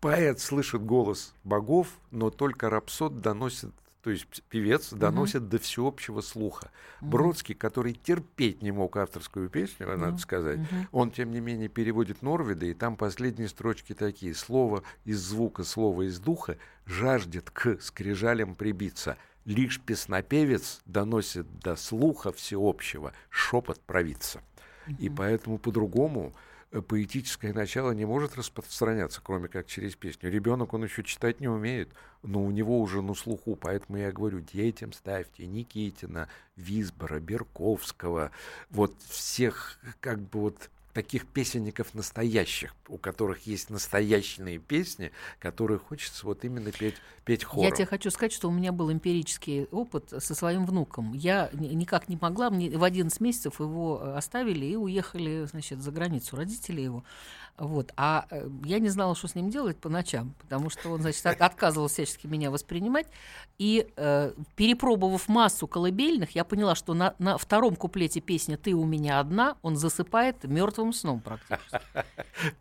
поэт 0.00 0.40
слышит 0.40 0.84
голос 0.84 1.32
богов, 1.44 1.86
но 2.10 2.30
только 2.30 2.68
рапсод 2.68 3.20
доносит 3.20 3.72
то 4.02 4.10
есть 4.10 4.42
певец 4.48 4.92
доносит 4.92 5.48
до 5.48 5.58
всеобщего 5.58 6.20
слуха. 6.22 6.70
Бродский, 7.00 7.54
который 7.54 7.94
терпеть 7.94 8.60
не 8.60 8.72
мог 8.72 8.96
авторскую 8.96 9.48
песню, 9.48 9.96
надо 9.96 10.18
сказать, 10.18 10.58
он, 10.90 11.12
тем 11.12 11.30
не 11.30 11.40
менее, 11.40 11.68
переводит 11.68 12.20
Норвида, 12.20 12.66
и 12.66 12.74
там 12.74 12.96
последние 12.96 13.48
строчки 13.48 13.94
такие. 13.94 14.34
Слово 14.34 14.82
из 15.04 15.20
звука, 15.20 15.62
слово 15.62 16.08
из 16.08 16.18
духа 16.18 16.58
жаждет 16.84 17.50
к 17.50 17.80
скрижалям 17.80 18.56
прибиться. 18.56 19.16
Лишь 19.44 19.80
песнопевец 19.80 20.80
доносит 20.84 21.60
до 21.60 21.76
слуха 21.76 22.32
всеобщего 22.32 23.12
шепот 23.30 23.80
провидца. 23.80 24.42
И 24.98 25.08
поэтому 25.08 25.58
по-другому 25.58 26.34
поэтическое 26.80 27.52
начало 27.52 27.92
не 27.92 28.06
может 28.06 28.36
распространяться, 28.36 29.20
кроме 29.22 29.48
как 29.48 29.66
через 29.66 29.94
песню. 29.94 30.30
Ребенок, 30.30 30.72
он 30.72 30.84
еще 30.84 31.02
читать 31.02 31.40
не 31.40 31.48
умеет, 31.48 31.90
но 32.22 32.42
у 32.42 32.50
него 32.50 32.80
уже 32.80 33.02
на 33.02 33.14
слуху, 33.14 33.56
поэтому 33.56 33.98
я 33.98 34.10
говорю, 34.10 34.40
детям 34.40 34.92
ставьте 34.92 35.46
Никитина, 35.46 36.28
Висбора, 36.56 37.20
Берковского, 37.20 38.30
вот 38.70 38.94
всех 39.02 39.78
как 40.00 40.20
бы 40.20 40.40
вот 40.40 40.70
таких 40.92 41.26
песенников 41.26 41.94
настоящих, 41.94 42.74
у 42.88 42.98
которых 42.98 43.46
есть 43.46 43.70
настоящие 43.70 44.58
песни, 44.58 45.10
которые 45.38 45.78
хочется 45.78 46.26
вот 46.26 46.44
именно 46.44 46.70
петь, 46.70 46.96
петь 47.24 47.44
хором. 47.44 47.64
Я 47.64 47.70
тебе 47.74 47.86
хочу 47.86 48.10
сказать, 48.10 48.32
что 48.32 48.48
у 48.48 48.52
меня 48.52 48.72
был 48.72 48.92
эмпирический 48.92 49.64
опыт 49.64 50.12
со 50.18 50.34
своим 50.34 50.66
внуком. 50.66 51.12
Я 51.14 51.50
ни- 51.52 51.68
никак 51.68 52.08
не 52.08 52.18
могла, 52.20 52.50
мне 52.50 52.70
в 52.76 52.84
11 52.84 53.20
месяцев 53.20 53.60
его 53.60 54.00
э, 54.02 54.14
оставили 54.16 54.66
и 54.66 54.76
уехали, 54.76 55.46
значит, 55.50 55.80
за 55.80 55.90
границу 55.90 56.36
родители 56.36 56.80
его. 56.82 57.04
Вот. 57.58 57.92
А 57.96 58.26
э, 58.30 58.48
я 58.64 58.78
не 58.78 58.88
знала, 58.88 59.14
что 59.14 59.28
с 59.28 59.34
ним 59.34 59.50
делать 59.50 59.76
по 59.76 59.88
ночам, 59.88 60.34
потому 60.40 60.70
что 60.70 60.90
он, 60.90 61.02
значит, 61.02 61.24
от- 61.26 61.40
отказывался 61.40 61.94
всячески 61.94 62.26
меня 62.26 62.50
воспринимать. 62.50 63.06
И 63.58 63.86
э, 63.96 64.32
перепробовав 64.56 65.28
массу 65.28 65.66
колыбельных, 65.66 66.30
я 66.34 66.44
поняла, 66.44 66.74
что 66.74 66.94
на, 66.94 67.14
на 67.18 67.36
втором 67.38 67.76
куплете 67.76 68.20
песни 68.20 68.56
«Ты 68.56 68.74
у 68.74 68.84
меня 68.84 69.20
одна» 69.20 69.56
он 69.62 69.76
засыпает 69.76 70.44
мертвым 70.44 70.92
сном 70.92 71.20
практически. 71.20 71.78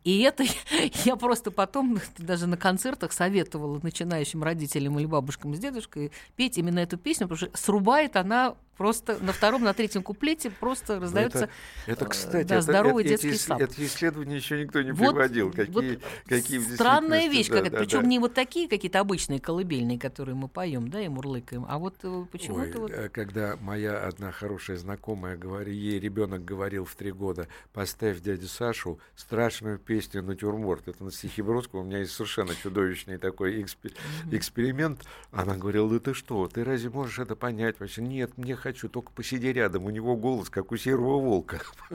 И 0.04 0.22
это 0.22 0.44
я 1.06 1.16
просто 1.16 1.52
потом 1.52 2.00
даже 2.18 2.48
на 2.48 2.58
концертах 2.58 3.14
советовала 3.14 3.80
начинающим 3.82 4.44
родителям 4.44 5.00
или 5.00 5.06
бабушкам 5.06 5.56
с 5.56 5.60
дедушкой 5.60 6.12
петь 6.36 6.58
именно 6.58 6.80
эту 6.80 6.98
песню, 6.98 7.28
потому 7.28 7.38
что 7.50 7.58
срубает 7.58 8.16
она 8.18 8.56
просто 8.82 9.18
на 9.22 9.32
втором, 9.32 9.62
на 9.64 9.74
третьем 9.74 10.02
куплете 10.02 10.50
просто 10.50 10.96
Ну, 10.96 11.02
раздается 11.02 11.50
это, 11.86 11.92
это, 11.94 12.06
э, 12.06 12.08
кстати, 12.10 12.48
да, 12.48 12.56
это- 12.56 12.62
здоровый 12.62 13.04
это- 13.04 13.10
детский 13.12 13.30
эти, 13.30 13.38
сап. 13.38 13.62
эти 13.62 13.82
исследования 13.82 14.38
еще 14.38 14.60
никто 14.60 14.82
не 14.82 14.92
Вот- 14.92 15.12
приводил. 15.14 15.52
Какие, 15.52 15.72
вот 15.72 16.00
какие 16.28 16.60
странная 16.60 17.28
вещь 17.28 17.48
да, 17.50 17.58
какая-то. 17.58 17.76
да, 17.78 17.84
Причем 17.84 18.02
да. 18.02 18.08
не 18.08 18.18
вот 18.20 18.34
такие 18.34 18.68
какие-то 18.68 19.00
обычные 19.00 19.40
колыбельные, 19.40 20.00
которые 20.00 20.34
мы 20.36 20.48
поем, 20.48 20.90
да, 20.90 21.00
и 21.00 21.08
мурлыкаем, 21.08 21.66
а 21.70 21.78
вот 21.78 21.96
э, 22.04 22.26
почему-то 22.32 22.80
вот. 22.80 22.92
э, 22.92 23.10
когда 23.10 23.56
моя 23.62 24.00
одна 24.08 24.32
хорошая 24.32 24.78
знакомая 24.78 25.38
говорит, 25.38 25.76
ей 25.76 26.00
ребенок 26.00 26.44
говорил 26.44 26.86
в 26.86 26.96
три 26.96 27.12
года, 27.12 27.48
поставь 27.74 28.20
дядю 28.22 28.48
Сашу 28.48 29.00
страшную 29.16 29.78
песню 29.78 30.24
«Натюрморт». 30.24 30.88
Это 30.88 31.04
на 31.04 31.12
стихи 31.12 31.42
Бродского. 31.44 31.82
У 31.82 31.84
меня 31.84 32.00
есть 32.00 32.14
совершенно 32.14 32.56
чудовищный 32.56 33.18
такой 33.20 33.62
экспе- 33.62 33.94
эксперимент. 34.32 35.04
Она 35.32 35.56
говорила, 35.56 35.90
да 35.90 36.00
ты 36.00 36.14
что, 36.14 36.48
ты 36.48 36.64
разве 36.64 36.90
можешь 36.90 37.20
это 37.20 37.36
понять 37.36 37.80
вообще? 37.80 38.02
Нет, 38.02 38.38
мне 38.38 38.56
хочу, 38.72 38.90
только 38.90 39.12
посиди 39.12 39.52
рядом, 39.52 39.86
у 39.86 39.90
него 39.90 40.16
голос, 40.16 40.50
как 40.50 40.72
у 40.72 40.78
серого 40.78 41.20
волка. 41.20 41.62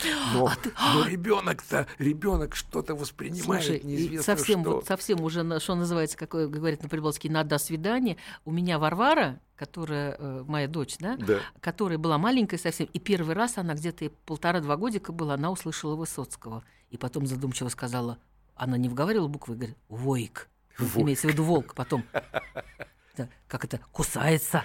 Но, 0.32 0.50
но 0.94 1.04
ребенок-то, 1.04 1.86
ребенок 1.98 2.54
что-то 2.54 2.94
воспринимает, 2.94 3.64
Слушай, 3.64 3.80
неизвестно 3.82 4.22
совсем, 4.36 4.62
что. 4.62 4.70
вот, 4.76 4.86
совсем 4.86 5.20
уже, 5.20 5.60
что 5.60 5.74
называется, 5.74 6.16
как 6.16 6.30
говорят 6.30 6.82
на 6.82 6.88
Прибалтике, 6.88 7.30
на 7.30 7.44
«до 7.44 7.58
свидания». 7.58 8.16
У 8.44 8.50
меня 8.50 8.78
Варвара, 8.78 9.40
которая 9.56 10.16
э, 10.18 10.44
моя 10.46 10.68
дочь, 10.68 10.96
да, 10.98 11.16
Да. 11.16 11.40
которая 11.60 11.98
была 11.98 12.18
маленькая 12.18 12.56
совсем, 12.56 12.88
и 12.92 12.98
первый 12.98 13.34
раз 13.34 13.58
она 13.58 13.74
где-то 13.74 14.10
полтора-два 14.26 14.76
годика 14.76 15.12
была, 15.12 15.34
она 15.34 15.50
услышала 15.50 15.96
Высоцкого. 15.96 16.64
И 16.90 16.96
потом 16.96 17.26
задумчиво 17.26 17.68
сказала, 17.68 18.18
она 18.54 18.78
не 18.78 18.88
вговорила 18.88 19.28
буквы, 19.28 19.56
говорит, 19.56 19.76
«воик». 19.88 20.48
Войк. 20.78 20.96
Имеется 20.96 21.28
в 21.28 21.32
виду 21.32 21.44
волк. 21.44 21.74
Потом, 21.74 22.04
да, 23.16 23.28
как 23.50 23.64
это, 23.64 23.80
кусается. 23.92 24.62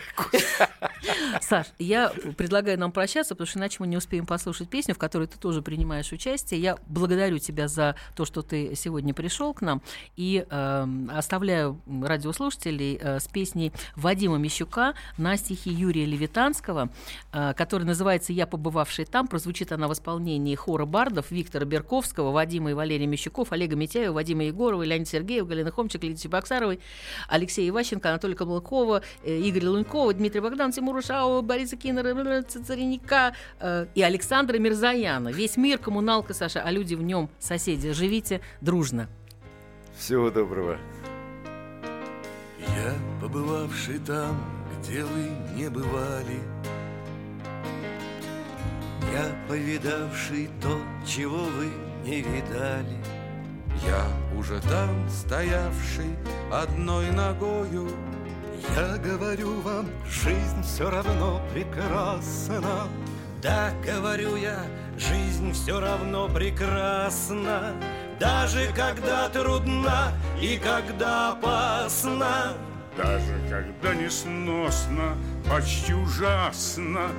Саш, 1.41 1.67
я 1.79 2.09
предлагаю 2.37 2.79
нам 2.79 2.91
прощаться, 2.91 3.33
потому 3.35 3.47
что 3.47 3.59
иначе 3.59 3.77
мы 3.79 3.87
не 3.87 3.97
успеем 3.97 4.25
послушать 4.25 4.69
песню, 4.69 4.93
в 4.93 4.97
которой 4.97 5.27
ты 5.27 5.37
тоже 5.37 5.61
принимаешь 5.61 6.11
участие. 6.11 6.61
Я 6.61 6.77
благодарю 6.87 7.39
тебя 7.39 7.67
за 7.67 7.95
то, 8.15 8.25
что 8.25 8.43
ты 8.43 8.75
сегодня 8.75 9.13
пришел 9.13 9.53
к 9.53 9.61
нам, 9.61 9.81
и 10.15 10.45
э, 10.47 10.87
оставляю 11.11 11.81
радиослушателей 11.87 12.97
э, 13.01 13.19
с 13.19 13.27
песней 13.27 13.73
Вадима 13.95 14.37
Мещука 14.37 14.93
на 15.17 15.35
стихи 15.37 15.71
Юрия 15.71 16.05
Левитанского, 16.05 16.89
э, 17.33 17.53
которая 17.55 17.87
называется 17.87 18.33
«Я 18.33 18.45
побывавший 18.45 19.05
там». 19.05 19.27
Прозвучит 19.27 19.71
она 19.71 19.87
в 19.87 19.93
исполнении 19.93 20.53
хора 20.53 20.85
бардов 20.85 21.31
Виктора 21.31 21.65
Берковского, 21.65 22.31
Вадима 22.31 22.69
и 22.69 22.73
Валерия 22.73 23.07
Мещуков, 23.07 23.51
Олега 23.51 23.75
Митяева, 23.75 24.13
Вадима 24.13 24.43
Егорова, 24.43 24.83
Леонида 24.83 25.09
Сергеева, 25.09 25.47
Галины 25.47 25.71
Хомчик, 25.71 26.03
Лидии 26.03 26.27
Баксаровой, 26.27 26.79
Алексея 27.27 27.69
Иващенко, 27.69 28.09
Анатолия 28.09 28.35
Каблукова, 28.35 28.74
э, 29.23 29.49
Игоря 29.49 29.69
Лунькова, 29.69 30.13
Дмитрия 30.13 30.41
Богдан, 30.41 30.71
Тимура 30.71 31.01
Шаова, 31.01 31.41
Бориса 31.41 31.77
Кинера, 31.77 32.43
Цареника 32.43 33.33
э, 33.59 33.87
и 33.95 34.01
Александра 34.01 34.57
Мирзаяна. 34.57 35.29
Весь 35.29 35.57
мир 35.57 35.77
коммуналка, 35.77 36.33
Саша, 36.33 36.61
а 36.61 36.71
люди 36.71 36.95
в 36.95 37.01
нем 37.01 37.29
соседи. 37.39 37.91
Живите 37.91 38.41
дружно. 38.61 39.07
Всего 39.97 40.29
доброго. 40.29 40.77
Я, 42.59 42.93
побывавший 43.21 43.99
там, 43.99 44.35
где 44.85 45.03
вы 45.03 45.29
не 45.55 45.69
бывали 45.69 46.39
Я, 49.13 49.35
повидавший 49.47 50.49
то, 50.61 50.79
чего 51.05 51.37
вы 51.37 51.69
не 52.03 52.21
видали 52.21 52.97
Я 53.85 54.05
уже 54.37 54.59
там 54.61 55.09
стоявший 55.09 56.15
одной 56.51 57.11
ногою 57.11 57.89
Я 58.75 58.97
говорю 58.97 59.61
вам, 59.61 59.89
жизнь 60.09 60.63
все 60.63 60.89
равно 60.89 61.41
прекрасна. 61.53 62.87
Да, 63.41 63.71
говорю 63.85 64.35
я, 64.37 64.59
жизнь 64.97 65.51
все 65.53 65.79
равно 65.79 66.27
прекрасна, 66.27 67.73
даже 68.19 68.71
когда 68.73 69.29
трудна 69.29 70.11
и 70.41 70.57
когда 70.57 71.31
опасна. 71.31 72.53
Даже 72.97 73.39
когда 73.49 73.93
несносно, 73.93 75.15
почти 75.49 75.93
ужасно. 75.93 77.09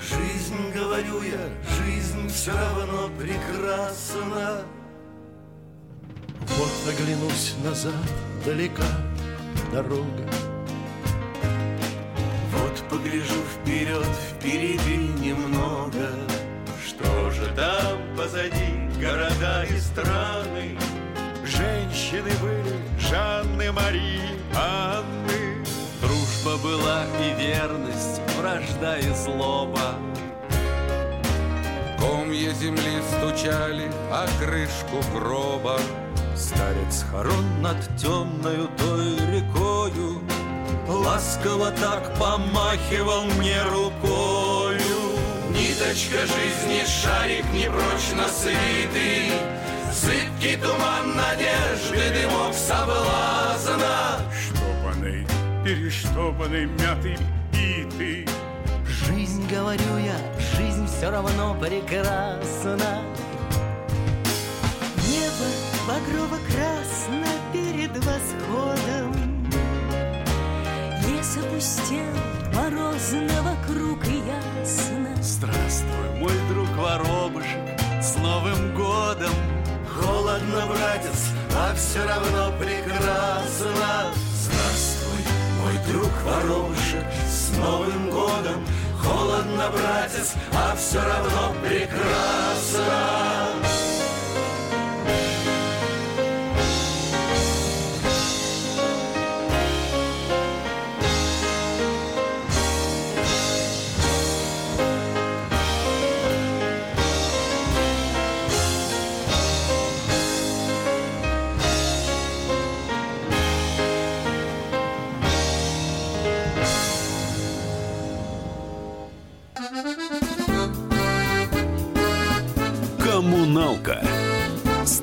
Жизнь, 0.00 0.72
говорю 0.74 1.22
я, 1.22 1.48
жизнь 1.76 2.28
все 2.28 2.52
равно 2.52 3.08
прекрасна. 3.18 4.62
Вот 6.40 6.94
оглянусь 6.94 7.54
назад, 7.64 7.94
далека 8.44 8.84
дорога 9.72 10.43
погляжу 12.90 13.40
вперед, 13.54 14.06
впереди 14.30 14.96
немного. 15.20 16.08
Что 16.86 17.30
же 17.30 17.46
там 17.54 17.98
позади? 18.16 18.88
Города 19.00 19.64
и 19.64 19.78
страны? 19.78 20.78
Женщины 21.44 22.30
были 22.40 22.76
Жанны, 22.98 23.72
Марии, 23.72 24.20
Анны. 24.54 25.64
Дружба 26.00 26.56
была 26.62 27.04
и 27.20 27.34
верность, 27.40 28.20
вражда 28.38 28.98
и 28.98 29.12
злоба. 29.14 29.94
Комья 31.98 32.52
земли 32.52 33.00
стучали 33.16 33.90
о 34.10 34.26
крышку 34.38 35.02
гроба. 35.14 35.78
Старец 36.36 37.04
хорон 37.10 37.62
над 37.62 37.78
темною 37.96 38.68
той 38.76 39.16
рекою 39.32 40.20
Ласково 40.88 41.70
так 41.70 42.14
помахивал 42.18 43.24
мне 43.24 43.62
рукою. 43.64 44.80
Ниточка 45.50 46.18
жизни, 46.26 46.84
шарик 46.84 47.44
непрочно 47.52 48.28
свитый 48.28 49.32
Зыбкий 49.92 50.56
туман 50.56 51.16
надежды, 51.16 52.10
дымок 52.12 52.52
соблазна. 52.52 54.18
Штопанный, 54.32 55.26
перештопанный, 55.64 56.66
мятый, 56.66 57.16
битый 57.52 58.28
Жизнь, 58.86 59.46
говорю 59.48 59.98
я, 59.98 60.18
жизнь 60.56 60.86
все 60.86 61.10
равно 61.10 61.54
прекрасна. 61.54 63.02
Небо 65.06 65.48
багрово-красно 65.86 67.28
перед 67.52 67.96
восходом 68.04 69.13
Лес 71.34 71.44
опустел, 71.44 72.14
морозно 72.52 73.42
вокруг 73.42 74.06
и 74.06 74.18
ясно. 74.18 75.16
Здравствуй, 75.22 76.10
мой 76.18 76.32
друг 76.48 76.68
воробушек, 76.76 77.60
с 78.02 78.16
Новым 78.16 78.74
годом. 78.74 79.32
Холодно, 79.88 80.66
братец, 80.66 81.30
а 81.56 81.72
все 81.74 82.04
равно 82.04 82.52
прекрасно. 82.58 84.12
Здравствуй, 84.38 85.24
мой 85.60 85.78
друг 85.88 86.12
воробушек, 86.24 87.06
с 87.28 87.50
Новым 87.56 88.10
годом. 88.10 88.66
Холодно, 89.02 89.70
братец, 89.70 90.34
а 90.52 90.76
все 90.76 91.00
равно 91.00 91.54
прекрасно 91.62 93.73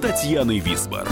Татьяной 0.02 0.58
Висбор. 0.58 1.08